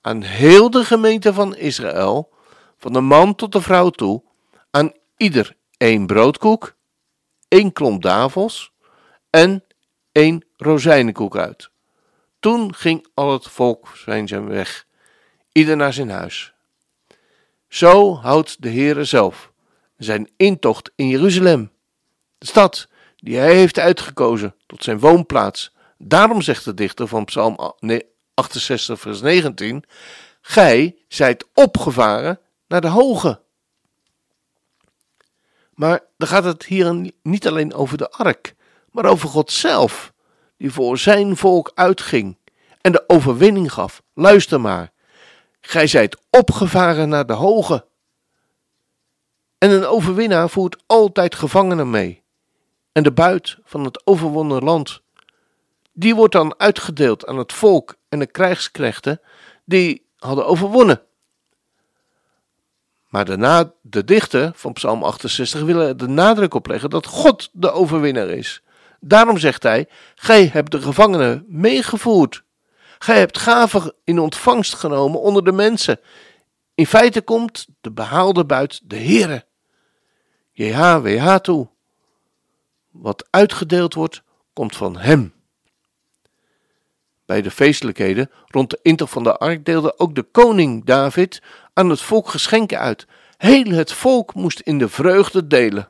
aan 0.00 0.22
heel 0.22 0.70
de 0.70 0.84
gemeente 0.84 1.34
van 1.34 1.56
Israël, 1.56 2.32
van 2.78 2.92
de 2.92 3.00
man 3.00 3.34
tot 3.34 3.52
de 3.52 3.60
vrouw 3.60 3.90
toe, 3.90 4.22
aan 4.70 4.92
ieder 5.16 5.56
één 5.76 6.06
broodkoek, 6.06 6.74
één 7.48 7.72
klomp 7.72 8.02
davels 8.02 8.72
en 9.30 9.64
één 10.12 10.44
rozijnenkoek 10.56 11.36
uit. 11.36 11.70
Toen 12.38 12.74
ging 12.74 13.06
al 13.14 13.32
het 13.32 13.48
volk 13.48 13.88
zijn 14.04 14.48
weg, 14.48 14.86
ieder 15.52 15.76
naar 15.76 15.92
zijn 15.92 16.10
huis. 16.10 16.54
Zo 17.70 18.16
houdt 18.16 18.62
de 18.62 18.70
Heere 18.70 19.04
zelf 19.04 19.52
zijn 19.96 20.30
intocht 20.36 20.90
in 20.94 21.08
Jeruzalem, 21.08 21.70
de 22.38 22.46
stad 22.46 22.88
die 23.16 23.36
hij 23.36 23.54
heeft 23.54 23.78
uitgekozen 23.78 24.54
tot 24.66 24.84
zijn 24.84 24.98
woonplaats. 24.98 25.74
Daarom 25.98 26.42
zegt 26.42 26.64
de 26.64 26.74
dichter 26.74 27.08
van 27.08 27.24
Psalm 27.24 27.74
68, 28.34 29.00
vers 29.00 29.20
19: 29.20 29.84
Gij 30.40 30.96
zijt 31.08 31.46
opgevaren 31.54 32.40
naar 32.68 32.80
de 32.80 32.88
hoge. 32.88 33.40
Maar 35.74 36.00
dan 36.16 36.28
gaat 36.28 36.44
het 36.44 36.64
hier 36.64 37.12
niet 37.22 37.46
alleen 37.48 37.74
over 37.74 37.98
de 37.98 38.10
ark, 38.10 38.54
maar 38.90 39.04
over 39.04 39.28
God 39.28 39.52
zelf, 39.52 40.12
die 40.56 40.72
voor 40.72 40.98
zijn 40.98 41.36
volk 41.36 41.72
uitging 41.74 42.38
en 42.80 42.92
de 42.92 43.04
overwinning 43.06 43.72
gaf. 43.72 44.02
Luister 44.14 44.60
maar. 44.60 44.92
Gij 45.70 45.86
zijt 45.86 46.16
opgevaren 46.30 47.08
naar 47.08 47.26
de 47.26 47.32
hoge. 47.32 47.86
En 49.58 49.70
een 49.70 49.84
overwinnaar 49.84 50.50
voert 50.50 50.82
altijd 50.86 51.34
gevangenen 51.34 51.90
mee. 51.90 52.22
En 52.92 53.02
de 53.02 53.12
buit 53.12 53.58
van 53.64 53.84
het 53.84 54.06
overwonnen 54.06 54.64
land, 54.64 55.00
die 55.92 56.14
wordt 56.14 56.32
dan 56.32 56.58
uitgedeeld 56.58 57.26
aan 57.26 57.38
het 57.38 57.52
volk 57.52 57.96
en 58.08 58.18
de 58.18 58.26
krijgsknechten 58.26 59.20
die 59.64 60.06
hadden 60.16 60.46
overwonnen. 60.46 61.02
Maar 63.08 63.24
daarna 63.24 63.72
de 63.80 64.04
dichter 64.04 64.52
van 64.54 64.72
Psalm 64.72 65.02
68 65.02 65.62
willen 65.62 65.98
de 65.98 66.08
nadruk 66.08 66.54
op 66.54 66.66
leggen 66.66 66.90
dat 66.90 67.06
God 67.06 67.50
de 67.52 67.70
overwinnaar 67.70 68.28
is. 68.28 68.62
Daarom 69.00 69.38
zegt 69.38 69.62
hij: 69.62 69.88
Gij 70.14 70.46
hebt 70.52 70.70
de 70.70 70.80
gevangenen 70.80 71.44
meegevoerd. 71.48 72.42
Gij 73.02 73.18
hebt 73.18 73.38
gaven 73.38 73.94
in 74.04 74.18
ontvangst 74.18 74.74
genomen 74.74 75.20
onder 75.20 75.44
de 75.44 75.52
mensen. 75.52 76.00
In 76.74 76.86
feite 76.86 77.22
komt 77.22 77.66
de 77.80 77.90
behaalde 77.90 78.44
buit 78.44 78.80
de 78.84 78.96
Heere. 78.96 79.44
JHWH 80.52 81.34
toe. 81.34 81.68
Wat 82.90 83.26
uitgedeeld 83.30 83.94
wordt, 83.94 84.22
komt 84.52 84.76
van 84.76 84.96
Hem. 84.96 85.32
Bij 87.26 87.42
de 87.42 87.50
feestelijkheden 87.50 88.30
rond 88.46 88.70
de 88.70 88.78
intocht 88.82 89.12
van 89.12 89.22
de 89.22 89.36
ark 89.36 89.64
deelde 89.64 89.98
ook 89.98 90.14
de 90.14 90.22
koning 90.22 90.84
David 90.84 91.42
aan 91.72 91.90
het 91.90 92.00
volk 92.00 92.28
geschenken 92.28 92.78
uit. 92.78 93.06
Heel 93.36 93.70
het 93.70 93.92
volk 93.92 94.34
moest 94.34 94.60
in 94.60 94.78
de 94.78 94.88
vreugde 94.88 95.46
delen. 95.46 95.88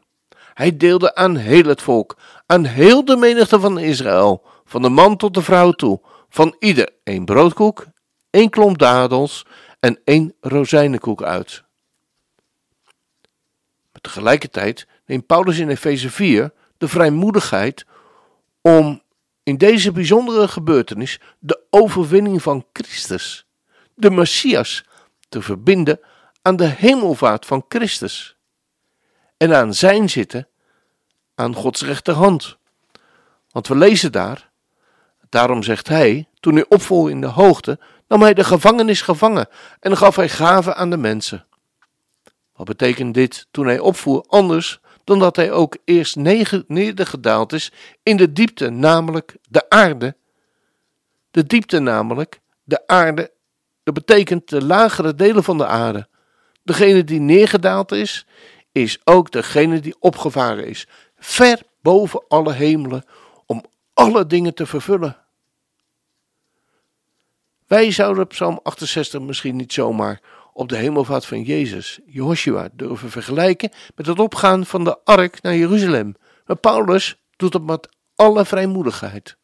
Hij 0.54 0.76
deelde 0.76 1.14
aan 1.14 1.36
heel 1.36 1.64
het 1.64 1.82
volk, 1.82 2.16
aan 2.46 2.64
heel 2.64 3.04
de 3.04 3.16
menigte 3.16 3.60
van 3.60 3.78
Israël, 3.78 4.44
van 4.64 4.82
de 4.82 4.88
man 4.88 5.16
tot 5.16 5.34
de 5.34 5.42
vrouw 5.42 5.70
toe, 5.70 6.00
van 6.30 6.56
ieder 6.58 6.90
één 7.04 7.24
broodkoek, 7.24 7.86
één 8.30 8.50
klomp 8.50 8.78
dadels 8.78 9.46
en 9.80 10.00
één 10.04 10.34
rozijnenkoek 10.40 11.22
uit. 11.22 11.62
Maar 13.92 14.00
tegelijkertijd 14.00 14.86
neemt 15.06 15.26
Paulus 15.26 15.58
in 15.58 15.68
Efeze 15.68 16.10
4 16.10 16.52
de 16.78 16.88
vrijmoedigheid 16.88 17.86
om 18.60 19.02
in 19.42 19.56
deze 19.56 19.92
bijzondere 19.92 20.48
gebeurtenis 20.48 21.20
de 21.38 21.60
overwinning 21.70 22.42
van 22.42 22.66
Christus, 22.72 23.46
de 23.94 24.10
Messias, 24.10 24.84
te 25.28 25.42
verbinden 25.42 26.00
aan 26.42 26.56
de 26.56 26.66
hemelvaart 26.66 27.46
van 27.46 27.64
Christus 27.68 28.36
en 29.36 29.54
aan 29.54 29.74
zijn 29.74 30.10
zitten 30.10 30.48
aan 31.34 31.54
Gods 31.54 31.82
rechterhand. 31.82 32.56
Want 33.50 33.68
we 33.68 33.76
lezen 33.76 34.12
daar, 34.12 34.49
daarom 35.30 35.62
zegt 35.62 35.88
hij, 35.88 36.28
toen 36.40 36.54
hij 36.54 36.64
opvoer 36.68 37.10
in 37.10 37.20
de 37.20 37.26
hoogte, 37.26 37.78
nam 38.08 38.22
hij 38.22 38.34
de 38.34 38.44
gevangenis 38.44 39.02
gevangen 39.02 39.48
en 39.80 39.96
gaf 39.96 40.16
hij 40.16 40.28
gaven 40.28 40.76
aan 40.76 40.90
de 40.90 40.96
mensen. 40.96 41.44
Wat 42.56 42.66
betekent 42.66 43.14
dit 43.14 43.46
toen 43.50 43.66
hij 43.66 43.78
opvoer 43.78 44.24
anders 44.28 44.80
dan 45.04 45.18
dat 45.18 45.36
hij 45.36 45.52
ook 45.52 45.76
eerst 45.84 46.16
nedergedaald 46.66 47.52
is 47.52 47.72
in 48.02 48.16
de 48.16 48.32
diepte, 48.32 48.70
namelijk 48.70 49.36
de 49.48 49.68
aarde? 49.68 50.16
De 51.30 51.46
diepte 51.46 51.78
namelijk, 51.78 52.40
de 52.64 52.86
aarde, 52.86 53.30
dat 53.82 53.94
betekent 53.94 54.48
de 54.48 54.64
lagere 54.64 55.14
delen 55.14 55.44
van 55.44 55.58
de 55.58 55.66
aarde. 55.66 56.08
Degene 56.62 57.04
die 57.04 57.20
neergedaald 57.20 57.92
is, 57.92 58.26
is 58.72 58.98
ook 59.04 59.30
degene 59.30 59.80
die 59.80 59.96
opgevaren 59.98 60.66
is, 60.66 60.86
ver 61.18 61.62
boven 61.82 62.24
alle 62.28 62.52
hemelen, 62.52 63.04
om 63.46 63.64
alle 63.94 64.26
dingen 64.26 64.54
te 64.54 64.66
vervullen. 64.66 65.16
Wij 67.70 67.90
zouden 67.90 68.26
Psalm 68.26 68.60
68 68.62 69.20
misschien 69.20 69.56
niet 69.56 69.72
zomaar 69.72 70.20
op 70.52 70.68
de 70.68 70.76
hemelvaart 70.76 71.26
van 71.26 71.42
Jezus, 71.42 72.00
Joshua, 72.06 72.68
durven 72.72 73.10
vergelijken 73.10 73.70
met 73.94 74.06
het 74.06 74.18
opgaan 74.18 74.66
van 74.66 74.84
de 74.84 74.98
ark 75.04 75.42
naar 75.42 75.56
Jeruzalem. 75.56 76.14
Maar 76.46 76.56
Paulus 76.56 77.16
doet 77.36 77.52
het 77.52 77.66
met 77.66 77.88
alle 78.14 78.44
vrijmoedigheid. 78.44 79.36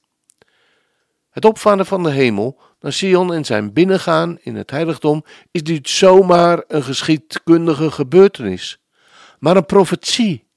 Het 1.31 1.45
opvaren 1.45 1.87
van 1.87 2.03
de 2.03 2.11
hemel 2.11 2.61
naar 2.81 2.93
Sion 2.93 3.33
en 3.33 3.45
zijn 3.45 3.73
binnengaan 3.73 4.39
in 4.41 4.57
het 4.57 4.71
heiligdom 4.71 5.25
is 5.51 5.63
niet 5.63 5.89
zomaar 5.89 6.65
een 6.69 6.83
geschiedkundige 6.83 7.91
gebeurtenis, 7.91 8.79
maar 9.39 9.57
een 9.57 9.67
profetie 9.67 10.49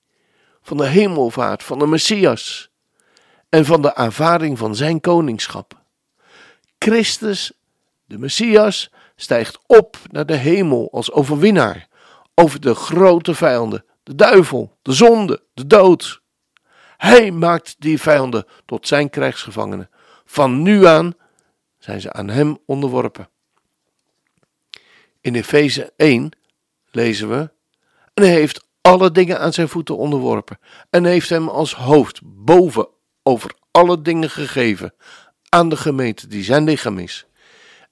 van 0.62 0.78
de 0.78 0.88
hemelvaart 0.88 1.64
van 1.64 1.80
de 1.80 1.88
Messias 1.88 2.70
en 3.50 3.66
van 3.66 3.82
de 3.82 3.96
aanvaarding 3.96 4.58
van 4.58 4.76
zijn 4.76 5.02
koningschap. 5.02 5.78
Christus, 6.80 7.52
de 8.10 8.18
Messias, 8.18 8.92
stijgt 9.16 9.60
op 9.66 9.98
naar 10.12 10.26
de 10.26 10.36
hemel 10.36 10.92
als 10.92 11.12
overwinnaar 11.12 11.88
over 12.36 12.60
de 12.60 12.76
grote 12.76 13.34
vijanden, 13.34 13.86
de 14.04 14.16
duivel, 14.16 14.78
de 14.82 14.92
zonde, 14.92 15.44
de 15.54 15.68
dood. 15.68 16.22
Hij 16.98 17.32
maakt 17.32 17.76
die 17.80 18.02
vijanden 18.02 18.46
tot 18.66 18.88
zijn 18.88 19.10
krijgsgevangenen. 19.10 19.90
Van 20.26 20.62
nu 20.62 20.86
aan 20.86 21.14
zijn 21.78 22.02
ze 22.02 22.14
aan 22.14 22.30
hem 22.30 22.58
onderworpen. 22.66 23.30
In 25.22 25.36
Efeze 25.36 25.94
1 25.96 26.32
lezen 26.92 27.30
we: 27.30 27.52
En 28.14 28.24
hij 28.24 28.34
heeft 28.34 28.68
alle 28.82 29.12
dingen 29.12 29.40
aan 29.40 29.54
zijn 29.54 29.70
voeten 29.70 29.98
onderworpen 29.98 30.60
en 30.90 31.06
heeft 31.06 31.30
hem 31.30 31.48
als 31.48 31.74
hoofd 31.74 32.20
boven 32.24 32.88
over 33.24 33.54
alle 33.72 34.02
dingen 34.02 34.30
gegeven 34.30 34.94
aan 35.50 35.70
de 35.70 35.78
gemeente 35.78 36.28
die 36.28 36.44
zijn 36.44 36.64
lichaam 36.64 36.98
is 36.98 37.29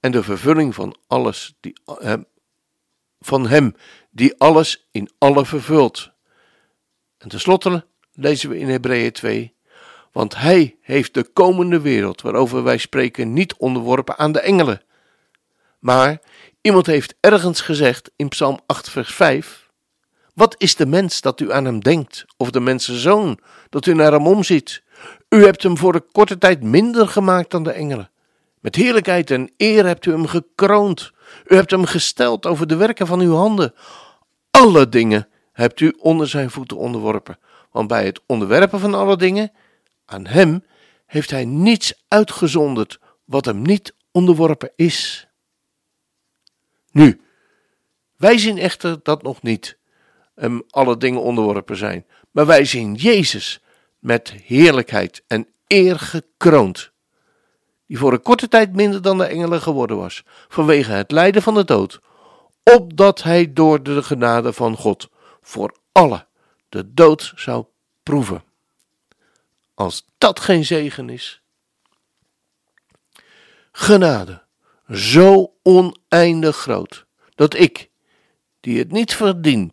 en 0.00 0.12
de 0.12 0.22
vervulling 0.22 0.74
van 0.74 0.96
alles 1.06 1.56
die 1.60 1.72
van 3.20 3.46
hem 3.46 3.74
die 4.10 4.34
alles 4.38 4.88
in 4.90 5.10
alle 5.18 5.46
vervult. 5.46 6.10
En 7.18 7.28
tenslotte 7.28 7.86
lezen 8.12 8.50
we 8.50 8.58
in 8.58 8.68
Hebreeën 8.68 9.12
2 9.12 9.56
want 10.12 10.36
hij 10.36 10.76
heeft 10.80 11.14
de 11.14 11.24
komende 11.24 11.80
wereld 11.80 12.20
waarover 12.20 12.62
wij 12.62 12.78
spreken 12.78 13.32
niet 13.32 13.54
onderworpen 13.54 14.18
aan 14.18 14.32
de 14.32 14.40
engelen. 14.40 14.82
Maar 15.78 16.20
iemand 16.60 16.86
heeft 16.86 17.14
ergens 17.20 17.60
gezegd 17.60 18.10
in 18.16 18.28
Psalm 18.28 18.60
8 18.66 18.90
vers 18.90 19.14
5 19.14 19.68
wat 20.38 20.54
is 20.58 20.74
de 20.74 20.86
mens 20.86 21.20
dat 21.20 21.40
u 21.40 21.52
aan 21.52 21.64
hem 21.64 21.80
denkt, 21.80 22.24
of 22.36 22.50
de 22.50 22.60
mensenzoon 22.60 23.38
dat 23.68 23.86
u 23.86 23.94
naar 23.94 24.12
hem 24.12 24.26
omziet? 24.26 24.82
U 25.28 25.44
hebt 25.44 25.62
hem 25.62 25.76
voor 25.78 25.94
een 25.94 26.10
korte 26.12 26.38
tijd 26.38 26.62
minder 26.62 27.08
gemaakt 27.08 27.50
dan 27.50 27.62
de 27.62 27.70
engelen. 27.70 28.10
Met 28.60 28.74
heerlijkheid 28.74 29.30
en 29.30 29.52
eer 29.56 29.86
hebt 29.86 30.06
u 30.06 30.10
hem 30.10 30.26
gekroond. 30.26 31.12
U 31.46 31.54
hebt 31.54 31.70
hem 31.70 31.84
gesteld 31.84 32.46
over 32.46 32.66
de 32.66 32.76
werken 32.76 33.06
van 33.06 33.20
uw 33.20 33.34
handen. 33.34 33.74
Alle 34.50 34.88
dingen 34.88 35.28
hebt 35.52 35.80
u 35.80 35.94
onder 35.98 36.28
zijn 36.28 36.50
voeten 36.50 36.76
onderworpen. 36.76 37.38
Want 37.70 37.88
bij 37.88 38.04
het 38.04 38.20
onderwerpen 38.26 38.80
van 38.80 38.94
alle 38.94 39.16
dingen, 39.16 39.52
aan 40.04 40.26
hem 40.26 40.64
heeft 41.06 41.30
hij 41.30 41.44
niets 41.44 42.04
uitgezonderd 42.08 42.98
wat 43.24 43.44
hem 43.44 43.62
niet 43.62 43.94
onderworpen 44.10 44.72
is. 44.76 45.28
Nu, 46.90 47.20
wij 48.16 48.38
zien 48.38 48.58
echter 48.58 49.00
dat 49.02 49.22
nog 49.22 49.42
niet 49.42 49.78
hem 50.34 50.62
alle 50.68 50.96
dingen 50.96 51.22
onderworpen 51.22 51.76
zijn. 51.76 52.06
Maar 52.30 52.46
wij 52.46 52.64
zien 52.64 52.94
Jezus 52.94 53.60
met 53.98 54.32
heerlijkheid 54.44 55.22
en 55.26 55.48
eer 55.66 55.98
gekroond, 55.98 56.92
die 57.88 57.98
voor 57.98 58.12
een 58.12 58.22
korte 58.22 58.48
tijd 58.48 58.72
minder 58.72 59.02
dan 59.02 59.18
de 59.18 59.24
engelen 59.24 59.60
geworden 59.60 59.96
was, 59.96 60.24
vanwege 60.48 60.92
het 60.92 61.10
lijden 61.10 61.42
van 61.42 61.54
de 61.54 61.64
dood, 61.64 62.00
opdat 62.62 63.22
hij 63.22 63.52
door 63.52 63.82
de 63.82 64.02
genade 64.02 64.52
van 64.52 64.76
God 64.76 65.08
voor 65.40 65.76
alle 65.92 66.26
de 66.68 66.94
dood 66.94 67.32
zou 67.36 67.64
proeven. 68.02 68.44
Als 69.74 70.06
dat 70.18 70.40
geen 70.40 70.64
zegen 70.64 71.08
is. 71.08 71.42
Genade, 73.72 74.42
zo 74.90 75.54
oneindig 75.62 76.56
groot, 76.56 77.06
dat 77.34 77.54
ik, 77.54 77.90
die 78.60 78.78
het 78.78 78.92
niet 78.92 79.14
verdient, 79.14 79.72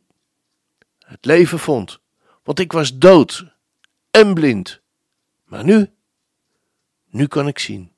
het 0.99 1.25
leven 1.25 1.60
vond. 1.60 1.99
Want 2.43 2.60
ik 2.60 2.71
was 2.71 2.97
dood 2.97 3.45
en 4.12 4.34
blind. 4.34 4.82
Maar 5.43 5.63
nu, 5.63 5.93
nu 7.06 7.28
kan 7.28 7.47
ik 7.47 7.60
zien. 7.60 7.95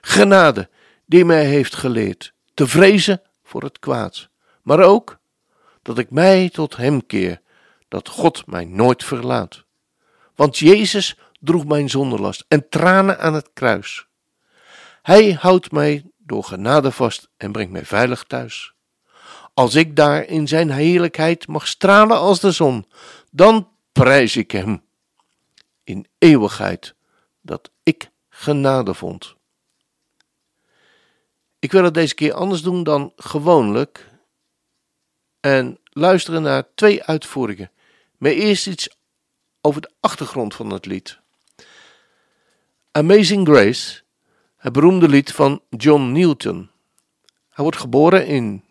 Genade 0.00 0.68
die 1.06 1.24
mij 1.24 1.44
heeft 1.44 1.74
geleerd 1.74 2.32
te 2.54 2.66
vrezen 2.66 3.22
voor 3.42 3.62
het 3.62 3.78
kwaad. 3.78 4.28
Maar 4.62 4.80
ook 4.80 5.18
dat 5.82 5.98
ik 5.98 6.10
mij 6.10 6.50
tot 6.50 6.76
Hem 6.76 7.06
keer, 7.06 7.40
dat 7.88 8.08
God 8.08 8.46
mij 8.46 8.64
nooit 8.64 9.04
verlaat. 9.04 9.64
Want 10.34 10.58
Jezus 10.58 11.16
droeg 11.40 11.64
mijn 11.64 11.90
zonderlast 11.90 12.44
en 12.48 12.68
tranen 12.68 13.20
aan 13.20 13.34
het 13.34 13.50
kruis. 13.52 14.06
Hij 15.02 15.32
houdt 15.32 15.72
mij 15.72 16.04
door 16.16 16.44
genade 16.44 16.90
vast 16.90 17.28
en 17.36 17.52
brengt 17.52 17.72
mij 17.72 17.84
veilig 17.84 18.24
thuis. 18.24 18.72
Als 19.54 19.74
ik 19.74 19.96
daar 19.96 20.24
in 20.24 20.48
zijn 20.48 20.70
heerlijkheid 20.70 21.46
mag 21.46 21.66
stralen 21.66 22.18
als 22.18 22.40
de 22.40 22.52
zon, 22.52 22.86
dan 23.30 23.68
prijs 23.92 24.36
ik 24.36 24.50
hem 24.50 24.82
in 25.84 26.06
eeuwigheid 26.18 26.94
dat 27.40 27.70
ik 27.82 28.10
genade 28.28 28.94
vond. 28.94 29.36
Ik 31.58 31.72
wil 31.72 31.84
het 31.84 31.94
deze 31.94 32.14
keer 32.14 32.32
anders 32.32 32.62
doen 32.62 32.82
dan 32.82 33.12
gewoonlijk 33.16 34.10
en 35.40 35.78
luisteren 35.84 36.42
naar 36.42 36.64
twee 36.74 37.02
uitvoeringen. 37.02 37.70
Maar 38.16 38.30
eerst 38.30 38.66
iets 38.66 38.88
over 39.60 39.80
de 39.80 39.90
achtergrond 40.00 40.54
van 40.54 40.70
het 40.70 40.86
lied. 40.86 41.18
Amazing 42.92 43.48
Grace, 43.48 44.02
het 44.56 44.72
beroemde 44.72 45.08
lied 45.08 45.32
van 45.32 45.62
John 45.70 46.12
Newton. 46.12 46.70
Hij 47.48 47.64
wordt 47.64 47.76
geboren 47.78 48.26
in 48.26 48.64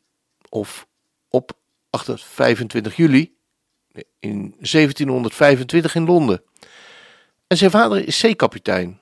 of 0.50 0.88
op 1.30 1.52
25 1.92 2.96
juli 2.96 3.36
in 4.20 4.56
1725 4.60 5.96
in 5.96 6.06
Londen. 6.06 6.44
En 7.48 7.58
zijn 7.58 7.72
vader 7.72 8.08
is 8.08 8.20
zeekapitein 8.20 9.00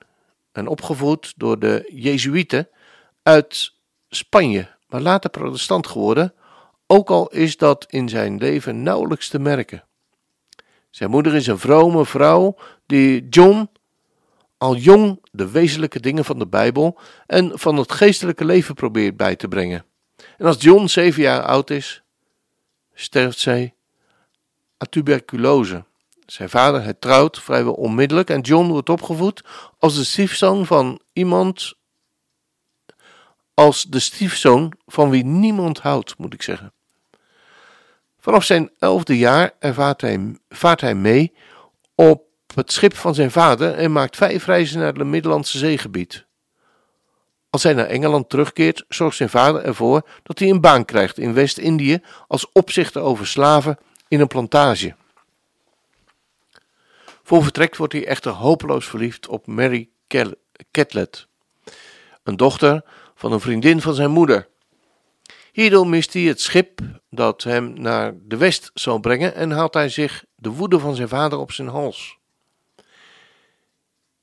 en 0.52 0.66
opgevoed 0.66 1.32
door 1.36 1.58
de 1.58 1.90
Jezuïeten 1.94 2.68
uit 3.22 3.74
Spanje, 4.08 4.68
maar 4.88 5.00
later 5.00 5.30
protestant 5.30 5.86
geworden, 5.86 6.34
ook 6.86 7.10
al 7.10 7.28
is 7.28 7.56
dat 7.56 7.86
in 7.88 8.08
zijn 8.08 8.38
leven 8.38 8.82
nauwelijks 8.82 9.28
te 9.28 9.38
merken. 9.38 9.84
Zijn 10.90 11.10
moeder 11.10 11.34
is 11.34 11.46
een 11.46 11.58
vrome 11.58 12.04
vrouw 12.04 12.56
die 12.86 13.28
John 13.28 13.68
al 14.58 14.76
jong 14.76 15.20
de 15.32 15.50
wezenlijke 15.50 16.00
dingen 16.00 16.24
van 16.24 16.38
de 16.38 16.46
Bijbel 16.46 16.98
en 17.26 17.58
van 17.58 17.76
het 17.76 17.92
geestelijke 17.92 18.44
leven 18.44 18.74
probeert 18.74 19.16
bij 19.16 19.36
te 19.36 19.48
brengen. 19.48 19.84
En 20.36 20.46
als 20.46 20.62
John 20.62 20.86
zeven 20.86 21.22
jaar 21.22 21.42
oud 21.42 21.70
is, 21.70 22.02
sterft 22.94 23.38
zij 23.38 23.74
aan 24.76 24.88
tuberculose. 24.88 25.84
Zijn 26.26 26.48
vader 26.48 26.82
hertrouwt 26.82 27.40
vrijwel 27.40 27.72
onmiddellijk 27.72 28.30
en 28.30 28.40
John 28.40 28.68
wordt 28.68 28.88
opgevoed 28.88 29.44
als 29.78 29.96
de 29.96 30.04
stiefzoon 30.04 30.66
van 30.66 31.00
iemand. 31.12 31.75
Als 33.56 33.82
de 33.82 33.98
stiefzoon 33.98 34.72
van 34.86 35.10
wie 35.10 35.24
niemand 35.24 35.78
houdt, 35.78 36.18
moet 36.18 36.34
ik 36.34 36.42
zeggen. 36.42 36.72
Vanaf 38.18 38.44
zijn 38.44 38.70
elfde 38.78 39.18
jaar 39.18 39.54
ervaart 39.58 40.00
hij, 40.00 40.36
vaart 40.48 40.80
hij 40.80 40.94
mee 40.94 41.32
op 41.94 42.22
het 42.54 42.72
schip 42.72 42.96
van 42.96 43.14
zijn 43.14 43.30
vader 43.30 43.74
en 43.74 43.92
maakt 43.92 44.16
vijf 44.16 44.46
reizen 44.46 44.78
naar 44.78 44.92
het 44.92 45.06
Middellandse 45.06 45.58
zeegebied. 45.58 46.26
Als 47.50 47.62
hij 47.62 47.72
naar 47.72 47.86
Engeland 47.86 48.28
terugkeert, 48.28 48.84
zorgt 48.88 49.16
zijn 49.16 49.28
vader 49.28 49.62
ervoor 49.62 50.08
dat 50.22 50.38
hij 50.38 50.48
een 50.48 50.60
baan 50.60 50.84
krijgt 50.84 51.18
in 51.18 51.34
West-Indië 51.34 52.00
als 52.26 52.52
opzichter 52.52 53.02
over 53.02 53.26
slaven 53.26 53.78
in 54.08 54.20
een 54.20 54.26
plantage. 54.26 54.94
Voor 57.22 57.42
vertrek 57.42 57.76
wordt 57.76 57.92
hij 57.92 58.06
echter 58.06 58.32
hopeloos 58.32 58.86
verliefd 58.86 59.28
op 59.28 59.46
Mary 59.46 59.88
Catlett, 60.70 61.28
een 62.22 62.36
dochter 62.36 62.84
van 63.16 63.32
een 63.32 63.40
vriendin 63.40 63.80
van 63.80 63.94
zijn 63.94 64.10
moeder. 64.10 64.48
Hierdoor 65.52 65.86
mist 65.86 66.12
hij 66.12 66.22
het 66.22 66.40
schip 66.40 66.80
dat 67.10 67.42
hem 67.42 67.80
naar 67.80 68.14
de 68.22 68.36
west 68.36 68.70
zal 68.74 68.98
brengen 68.98 69.34
en 69.34 69.50
haalt 69.50 69.74
hij 69.74 69.88
zich 69.88 70.24
de 70.34 70.50
woede 70.50 70.78
van 70.78 70.94
zijn 70.94 71.08
vader 71.08 71.38
op 71.38 71.52
zijn 71.52 71.68
hals. 71.68 72.18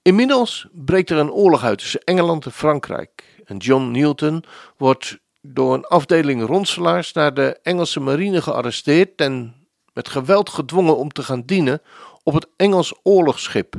Inmiddels 0.01 0.67
breekt 0.71 1.10
er 1.10 1.17
een 1.17 1.32
oorlog 1.32 1.63
uit 1.63 1.77
tussen 1.77 2.03
Engeland 2.03 2.45
en 2.45 2.51
Frankrijk 2.51 3.41
en 3.45 3.58
John 3.58 3.91
Newton 3.91 4.43
wordt 4.77 5.19
door 5.41 5.73
een 5.73 5.86
afdeling 5.86 6.45
ronselaars 6.45 7.13
naar 7.13 7.34
de 7.34 7.60
Engelse 7.63 7.99
marine 7.99 8.41
gearresteerd 8.41 9.21
en 9.21 9.56
met 9.93 10.10
geweld 10.10 10.49
gedwongen 10.49 10.97
om 10.97 11.12
te 11.12 11.23
gaan 11.23 11.41
dienen 11.45 11.82
op 12.23 12.34
het 12.34 12.47
Engels 12.56 12.93
oorlogsschip. 13.03 13.75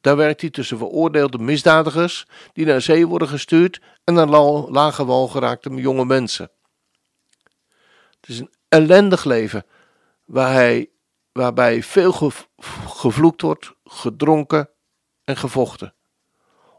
Daar 0.00 0.16
werkt 0.16 0.40
hij 0.40 0.50
tussen 0.50 0.78
veroordeelde 0.78 1.38
misdadigers 1.38 2.26
die 2.52 2.66
naar 2.66 2.80
zee 2.80 3.06
worden 3.06 3.28
gestuurd 3.28 3.80
en 4.06 4.14
naar 4.14 4.28
lage 4.70 5.04
wal 5.04 5.28
geraakte 5.28 5.70
jonge 5.74 6.04
mensen. 6.04 6.50
Het 8.20 8.28
is 8.28 8.38
een 8.38 8.52
ellendig 8.68 9.24
leven 9.24 9.66
waar 10.24 10.52
hij, 10.52 10.90
waarbij 11.32 11.82
veel 11.82 12.12
gevloekt 12.86 13.40
wordt, 13.40 13.72
gedronken 13.84 14.68
en 15.24 15.36
gevochten. 15.36 15.94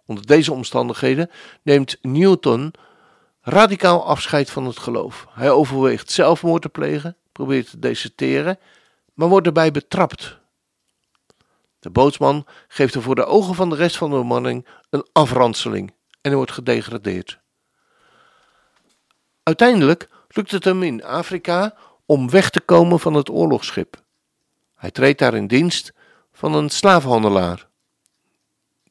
Onder 0.06 0.26
deze 0.26 0.54
omstandigheden 0.54 1.30
neemt 1.62 1.98
Newton 2.02 2.74
radicaal 3.42 4.06
afscheid 4.06 4.50
van 4.50 4.66
het 4.66 4.80
geloof. 4.80 5.28
Hij 5.30 5.52
overweegt 5.52 6.12
zelfmoord 6.12 6.62
te 6.62 6.70
plegen, 6.70 7.18
probeert 7.32 7.70
te 7.70 7.80
deserteren, 7.80 8.60
maar 9.14 9.28
wordt 9.28 9.48
erbij 9.48 9.72
betrapt. 9.72 10.38
De 11.80 11.90
bootsman 11.90 12.46
geeft 12.68 12.96
er 12.96 13.02
voor 13.02 13.16
de 13.16 13.26
ogen 13.26 13.56
van 13.56 13.70
de 13.70 13.76
rest 13.76 13.98
van 13.98 14.10
de 14.10 14.16
bemanning 14.16 14.68
een 14.90 15.08
afranseling 15.12 15.96
en 16.22 16.30
hij 16.30 16.36
wordt 16.36 16.52
gedegradeerd. 16.52 17.40
Uiteindelijk 19.44 20.10
lukt 20.28 20.52
het 20.52 20.64
hem 20.64 20.84
in 20.84 21.04
Afrika 21.04 21.76
om 22.06 22.30
weg 22.30 22.50
te 22.50 22.62
komen 22.62 23.00
van 23.00 23.14
het 23.14 23.30
oorlogsschip. 23.30 24.04
Hij 24.76 24.92
treedt 24.92 25.20
daar 25.20 25.34
in 25.34 25.48
dienst 25.48 25.94
van 26.32 26.54
een 26.54 26.70
slavenhandelaar. 26.70 27.68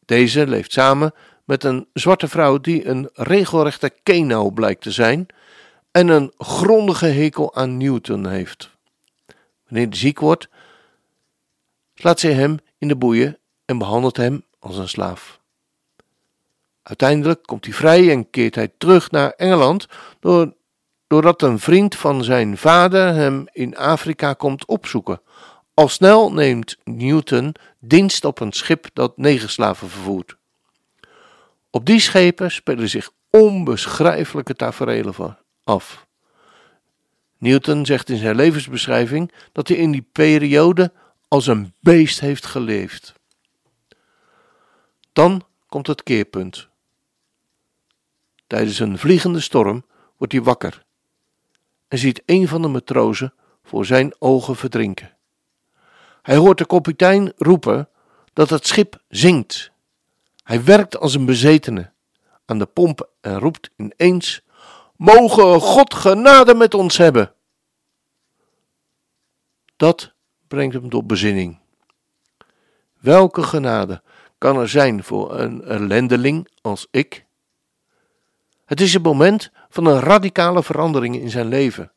Deze 0.05 0.47
leeft 0.47 0.73
samen 0.73 1.15
met 1.45 1.65
een 1.65 1.89
zwarte 1.93 2.29
vrouw 2.29 2.59
die 2.59 2.87
een 2.87 3.11
regelrechte 3.13 3.93
keno 4.03 4.51
blijkt 4.51 4.83
te 4.83 4.91
zijn 4.91 5.27
en 5.91 6.09
een 6.09 6.33
grondige 6.39 7.07
hekel 7.07 7.55
aan 7.55 7.77
Newton 7.77 8.27
heeft. 8.27 8.71
Wanneer 9.69 9.87
hij 9.89 9.97
ziek 9.97 10.21
wordt, 10.21 10.49
slaat 11.95 12.21
zij 12.21 12.33
hem 12.33 12.59
in 12.79 12.89
de 12.89 12.97
boeien 12.97 13.39
en 13.65 13.79
behandelt 13.79 14.17
hem 14.17 14.45
als 14.59 14.77
een 14.77 14.89
slaaf. 14.89 15.41
Uiteindelijk 16.87 17.43
komt 17.43 17.65
hij 17.65 17.75
vrij 17.75 18.11
en 18.11 18.31
keert 18.31 18.55
hij 18.55 18.73
terug 18.79 19.11
naar 19.11 19.31
Engeland 19.31 19.87
doordat 21.07 21.43
een 21.43 21.59
vriend 21.59 21.97
van 21.97 22.25
zijn 22.25 22.57
vader 22.57 23.15
hem 23.15 23.45
in 23.53 23.77
Afrika 23.77 24.33
komt 24.33 24.67
opzoeken. 24.67 25.21
Al 25.75 25.89
snel 25.89 26.33
neemt 26.33 26.77
Newton 26.85 27.55
dienst 27.79 28.25
op 28.25 28.41
een 28.41 28.53
schip 28.53 28.87
dat 28.93 29.17
negerslaven 29.17 29.89
vervoert. 29.89 30.37
Op 31.71 31.87
die 31.87 32.01
schepen 32.01 32.51
spelen 32.51 32.89
zich 32.89 33.11
onbeschrijfelijke 33.31 34.55
tafereelen 34.55 35.39
af. 35.65 36.07
Newton 37.39 37.87
zegt 37.87 38.09
in 38.09 38.17
zijn 38.17 38.37
levensbeschrijving 38.37 39.33
dat 39.53 39.69
hij 39.69 39.77
in 39.77 39.91
die 39.91 40.09
periode 40.13 40.93
als 41.29 41.47
een 41.47 41.73
beest 41.81 42.21
heeft 42.21 42.47
geleefd. 42.47 43.13
Dan 45.13 45.47
komt 45.67 45.87
het 45.87 46.03
keerpunt. 46.03 46.69
Tijdens 48.47 48.79
een 48.79 48.99
vliegende 48.99 49.41
storm 49.41 49.85
wordt 50.17 50.33
hij 50.33 50.43
wakker 50.43 50.85
en 51.89 51.99
ziet 51.99 52.23
een 52.27 52.49
van 52.49 52.63
de 52.63 52.69
matrozen 52.69 53.35
voor 53.63 53.87
zijn 53.87 54.15
ogen 54.19 54.57
verdrinken. 54.57 55.17
Hij 56.23 56.37
hoort 56.37 56.59
de 56.59 56.67
kapitein 56.67 57.33
roepen 57.37 57.89
dat 58.33 58.51
het 58.51 58.67
schip 58.67 59.03
zinkt. 59.09 59.71
Hij 60.43 60.65
werkt 60.65 60.99
als 60.99 61.15
een 61.15 61.27
bezetene 61.27 61.93
aan 62.45 62.59
de 62.59 62.67
pomp 62.67 63.09
en 63.21 63.39
roept 63.39 63.71
ineens: 63.77 64.43
Mogen 64.97 65.61
God 65.61 65.95
genade 65.95 66.55
met 66.55 66.75
ons 66.75 66.97
hebben! 66.97 67.35
Dat 69.77 70.13
brengt 70.49 70.75
hem 70.75 70.91
tot 70.91 71.07
bezinning. 71.07 71.59
Welke 73.01 73.43
genade 73.43 74.03
kan 74.39 74.59
er 74.59 74.69
zijn 74.69 75.05
voor 75.05 75.39
een 75.39 75.65
ellendeling 75.65 76.49
als 76.61 76.87
ik? 76.91 77.26
Het 78.67 78.81
is 78.81 78.93
het 78.93 79.03
moment 79.03 79.51
van 79.69 79.87
een 79.87 80.01
radicale 80.01 80.63
verandering 80.63 81.17
in 81.17 81.31
zijn 81.31 81.47
leven. 81.47 81.93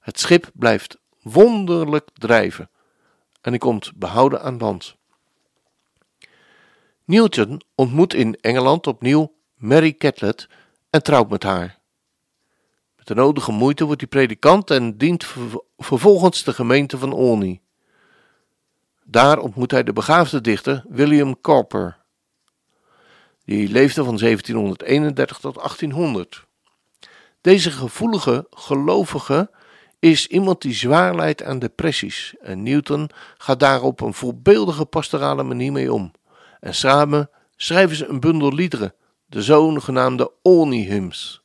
Het 0.00 0.18
schip 0.18 0.50
blijft 0.54 0.98
wonderlijk 1.22 2.08
drijven 2.12 2.70
en 3.40 3.50
hij 3.50 3.58
komt 3.58 3.92
behouden 3.94 4.42
aan 4.42 4.58
land. 4.58 4.96
Newton 7.04 7.62
ontmoet 7.74 8.14
in 8.14 8.38
Engeland 8.40 8.86
opnieuw 8.86 9.34
Mary 9.54 9.92
Catlett 9.92 10.48
en 10.90 11.02
trouwt 11.02 11.30
met 11.30 11.42
haar. 11.42 11.78
Met 12.96 13.06
de 13.06 13.14
nodige 13.14 13.52
moeite 13.52 13.84
wordt 13.84 14.00
hij 14.00 14.08
predikant 14.10 14.70
en 14.70 14.96
dient 14.96 15.26
vervolgens 15.78 16.44
de 16.44 16.52
gemeente 16.52 16.98
van 16.98 17.12
Olney. 17.12 17.60
Daar 19.02 19.38
ontmoet 19.38 19.70
hij 19.70 19.82
de 19.82 19.92
begaafde 19.92 20.40
dichter 20.40 20.84
William 20.88 21.40
Cowper. 21.40 22.03
Die 23.44 23.68
leefde 23.68 24.04
van 24.04 24.16
1731 24.16 25.38
tot 25.38 25.54
1800. 25.54 26.46
Deze 27.40 27.70
gevoelige 27.70 28.46
gelovige 28.50 29.50
is 29.98 30.26
iemand 30.26 30.62
die 30.62 30.74
zwaar 30.74 31.14
lijdt 31.14 31.42
aan 31.42 31.58
depressies 31.58 32.34
en 32.40 32.62
Newton 32.62 33.10
gaat 33.38 33.60
daar 33.60 33.82
op 33.82 34.00
een 34.00 34.14
voorbeeldige 34.14 34.84
pastorale 34.84 35.42
manier 35.42 35.72
mee 35.72 35.92
om. 35.92 36.12
En 36.60 36.74
samen 36.74 37.30
schrijven 37.56 37.96
ze 37.96 38.06
een 38.06 38.20
bundel 38.20 38.52
liederen, 38.52 38.94
de 39.26 39.42
zogenaamde 39.42 40.32
Olney 40.42 40.82
Hymns. 40.82 41.42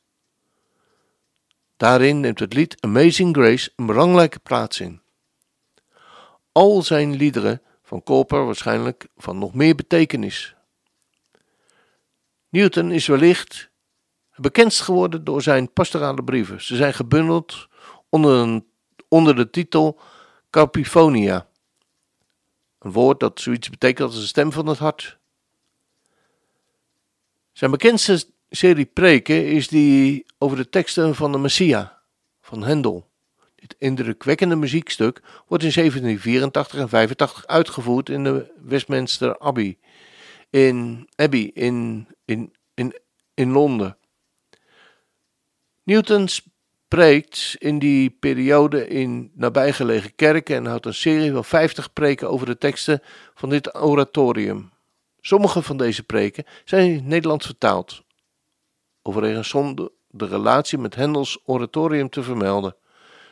Daarin 1.76 2.20
neemt 2.20 2.38
het 2.38 2.52
lied 2.52 2.76
Amazing 2.80 3.36
Grace 3.36 3.72
een 3.76 3.86
belangrijke 3.86 4.38
plaats 4.38 4.80
in. 4.80 5.00
Al 6.52 6.82
zijn 6.82 7.14
liederen 7.14 7.62
van 7.82 8.02
Cowper 8.02 8.44
waarschijnlijk 8.44 9.06
van 9.16 9.38
nog 9.38 9.54
meer 9.54 9.74
betekenis. 9.74 10.54
Newton 12.50 12.90
is 12.90 13.06
wellicht 13.06 13.70
bekendst 14.34 14.80
geworden 14.80 15.24
door 15.24 15.42
zijn 15.42 15.72
pastorale 15.72 16.24
brieven. 16.24 16.62
Ze 16.62 16.76
zijn 16.76 16.94
gebundeld 16.94 17.68
onder, 18.08 18.62
onder 19.08 19.36
de 19.36 19.50
titel 19.50 20.00
Carpifonia. 20.50 21.48
Een 22.78 22.92
woord 22.92 23.20
dat 23.20 23.40
zoiets 23.40 23.70
betekent 23.70 24.08
als 24.08 24.20
de 24.20 24.26
stem 24.26 24.52
van 24.52 24.66
het 24.66 24.78
hart. 24.78 25.18
Zijn 27.52 27.70
bekendste 27.70 28.24
serie 28.50 28.84
preken 28.84 29.46
is 29.46 29.68
die 29.68 30.26
over 30.38 30.56
de 30.56 30.68
teksten 30.68 31.14
van 31.14 31.32
de 31.32 31.38
Messia 31.38 32.02
van 32.40 32.62
Hendel. 32.62 33.08
Dit 33.54 33.74
indrukwekkende 33.78 34.56
muziekstuk 34.56 35.22
wordt 35.46 35.64
in 35.64 35.72
1784 35.72 36.80
en 36.80 36.88
85 36.88 37.46
uitgevoerd 37.46 38.08
in 38.08 38.24
de 38.24 38.52
Westminster 38.62 39.38
Abbey 39.38 39.78
in, 40.50 41.08
Abbey 41.16 41.50
in, 41.54 42.06
in, 42.30 42.54
in, 42.74 42.94
in 43.34 43.50
Londen. 43.50 43.96
Newton 45.82 46.28
spreekt 46.28 47.56
in 47.58 47.78
die 47.78 48.10
periode 48.10 48.88
in 48.88 49.30
nabijgelegen 49.34 50.14
kerken 50.14 50.56
en 50.56 50.66
houdt 50.66 50.86
een 50.86 50.94
serie 50.94 51.32
van 51.32 51.44
50 51.44 51.92
preken 51.92 52.30
over 52.30 52.46
de 52.46 52.58
teksten 52.58 53.02
van 53.34 53.48
dit 53.48 53.74
oratorium. 53.74 54.72
Sommige 55.20 55.62
van 55.62 55.76
deze 55.76 56.02
preken 56.02 56.44
zijn 56.64 56.88
in 56.88 56.94
het 56.94 57.04
Nederlands 57.04 57.46
vertaald, 57.46 58.02
overigens 59.02 59.48
zonder 59.48 59.90
de 60.08 60.26
relatie 60.26 60.78
met 60.78 60.94
Hendels 60.94 61.38
oratorium 61.44 62.08
te 62.08 62.22
vermelden. 62.22 62.76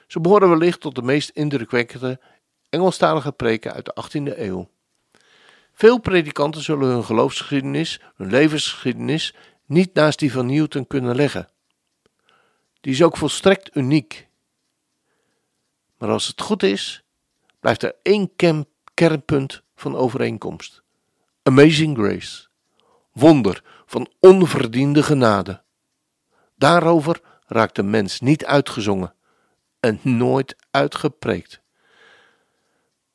Ze 0.07 0.21
behoren 0.21 0.49
wellicht 0.49 0.81
tot 0.81 0.95
de 0.95 1.03
meest 1.03 1.29
indrukwekkende 1.29 2.21
Engelstalige 2.71 3.33
preken 3.33 3.73
uit 3.73 3.85
de 3.85 3.95
18e 4.03 4.39
eeuw. 4.39 4.69
Veel 5.79 5.99
predikanten 5.99 6.63
zullen 6.63 6.89
hun 6.89 7.05
geloofsgeschiedenis, 7.05 8.01
hun 8.15 8.31
levensgeschiedenis, 8.31 9.35
niet 9.67 9.95
naast 9.95 10.19
die 10.19 10.33
van 10.33 10.47
Newton 10.47 10.87
kunnen 10.87 11.17
leggen. 11.17 11.49
Die 12.81 12.93
is 12.93 13.03
ook 13.03 13.17
volstrekt 13.17 13.77
uniek. 13.77 14.29
Maar 15.99 16.09
als 16.09 16.27
het 16.27 16.41
goed 16.41 16.63
is, 16.63 17.03
blijft 17.61 17.83
er 17.83 17.95
één 18.03 18.31
kernpunt 18.95 19.63
van 19.75 19.97
overeenkomst: 19.97 20.83
Amazing 21.43 21.97
Grace, 21.97 22.47
wonder 23.13 23.63
van 23.87 24.13
onverdiende 24.21 25.03
genade. 25.03 25.63
Daarover 26.57 27.21
raakt 27.47 27.77
de 27.77 27.83
mens 27.83 28.21
niet 28.21 28.45
uitgezongen 28.45 29.15
en 29.81 30.01
nooit 30.03 30.57
uitgepreekt. 30.71 31.61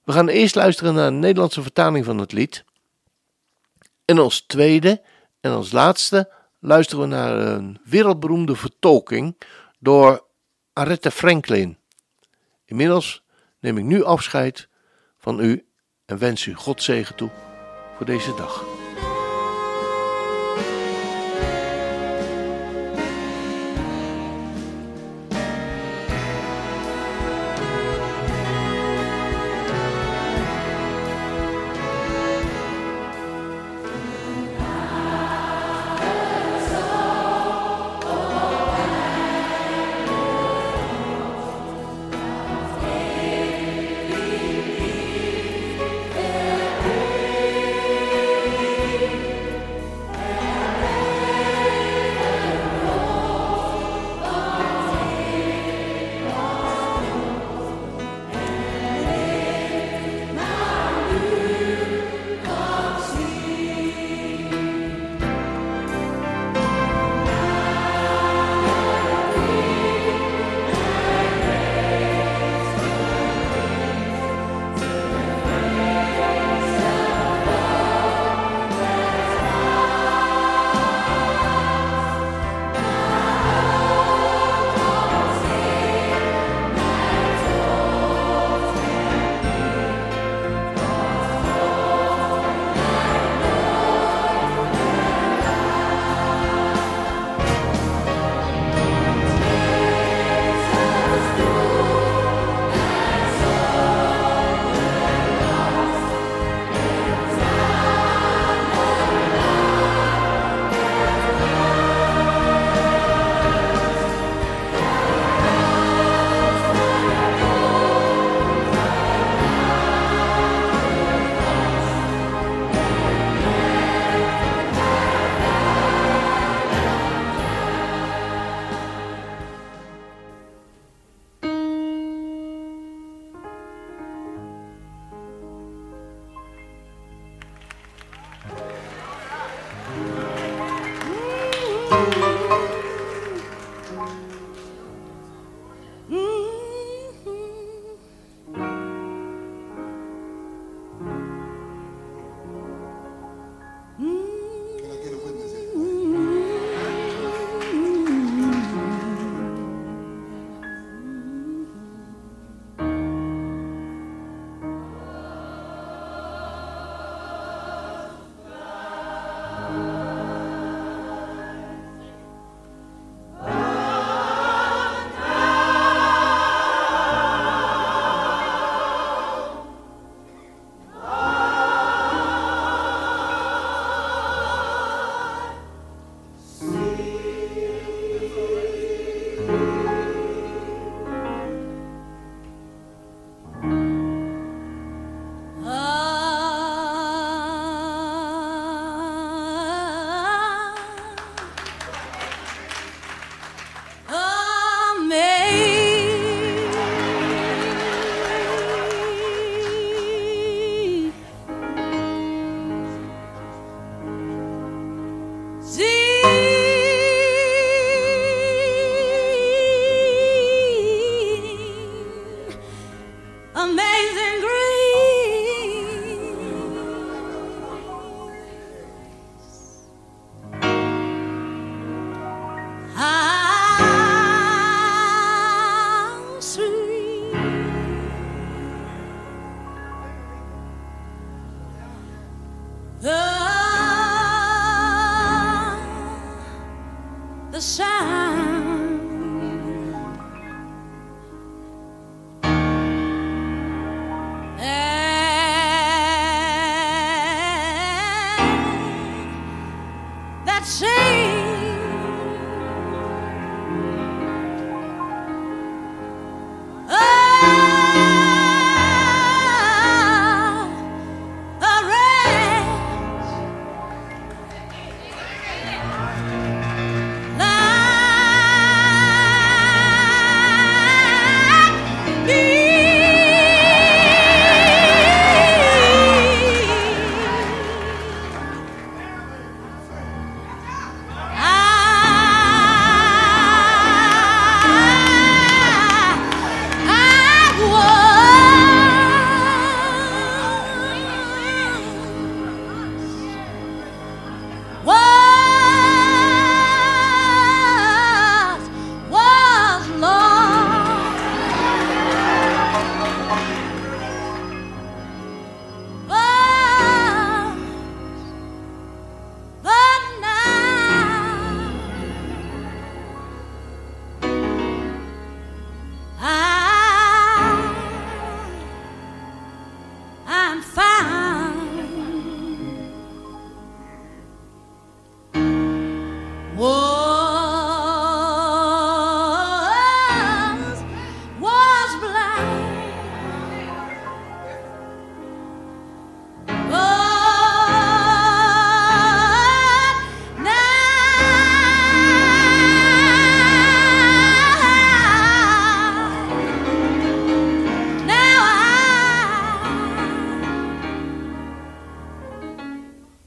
We 0.04 0.12
gaan 0.12 0.28
eerst 0.28 0.56
luisteren 0.56 0.94
naar 0.94 1.08
een 1.08 1.20
Nederlandse 1.20 1.62
vertaling 1.62 2.06
van 2.06 2.18
het 2.18 2.32
lied. 2.32 2.64
En 4.06 4.18
als 4.18 4.42
tweede 4.42 5.02
en 5.40 5.52
als 5.52 5.72
laatste 5.72 6.32
luisteren 6.60 7.04
we 7.04 7.16
naar 7.16 7.38
een 7.38 7.80
wereldberoemde 7.84 8.56
vertolking 8.56 9.38
door 9.80 10.26
Aretha 10.74 11.12
Franklin. 11.12 11.78
Inmiddels 12.66 13.24
neem 13.60 13.78
ik 13.78 13.84
nu 13.84 14.04
afscheid 14.04 14.68
van 15.18 15.40
u 15.40 15.66
en 16.06 16.18
wens 16.18 16.46
u 16.46 16.54
God 16.54 16.84
zegen 16.84 17.16
toe 17.16 17.30
voor 17.98 18.06
deze 18.06 18.36
dag. 18.36 18.83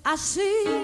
assim 0.07 0.76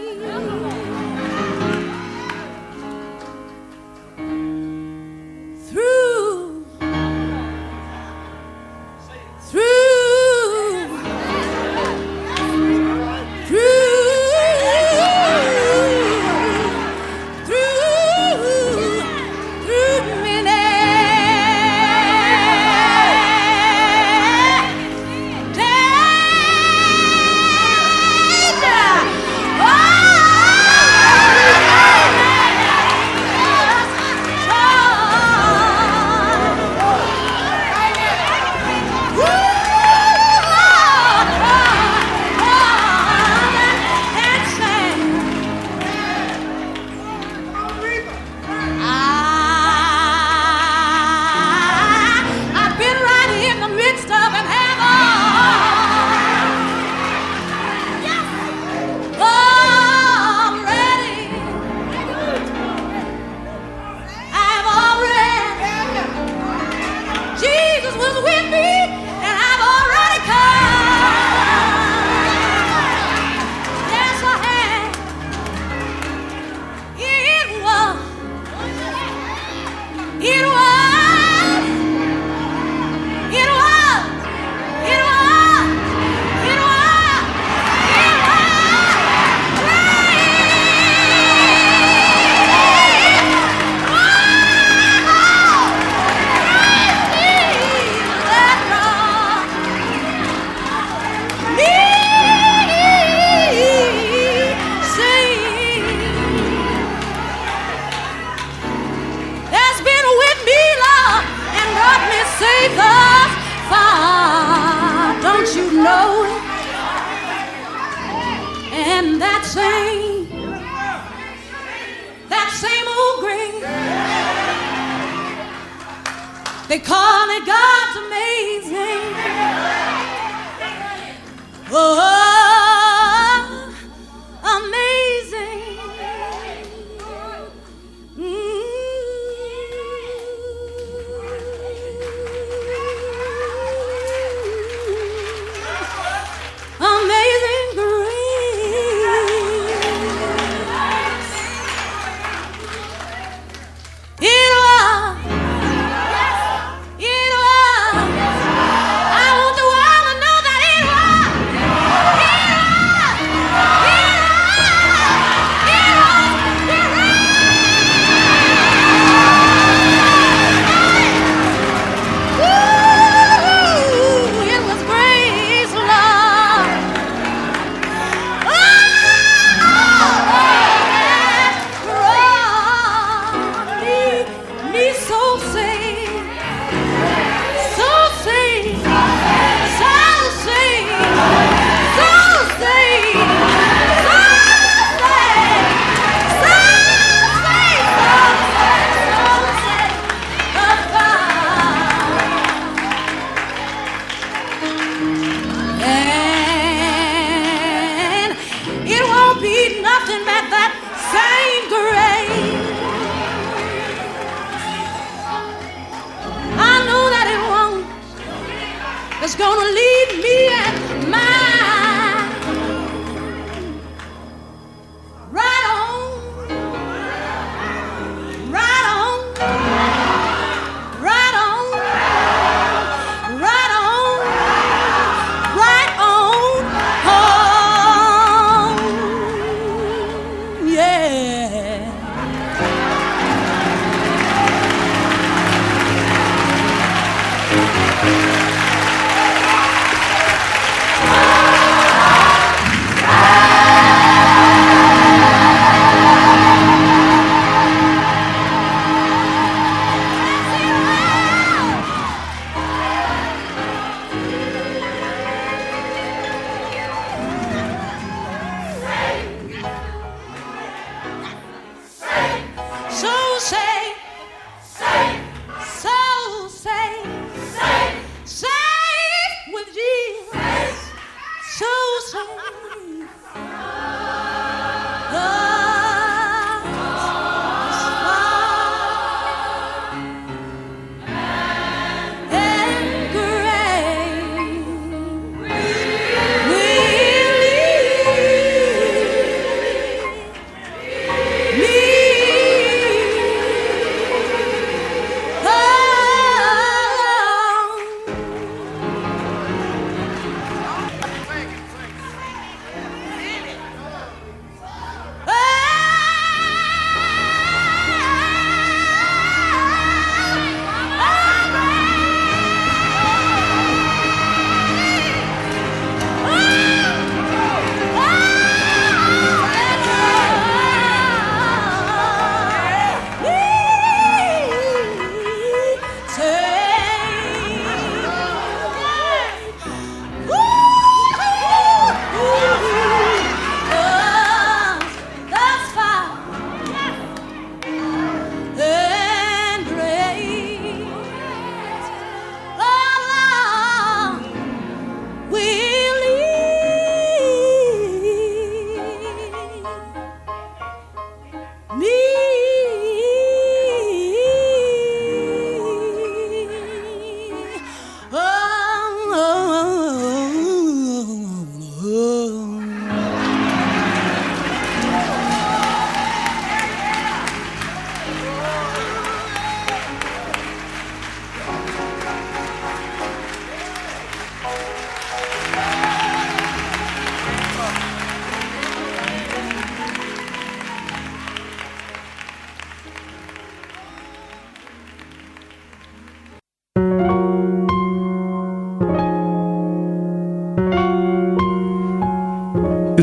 Gonna 219.39 219.65
lead 219.65 220.23
me 220.23 220.42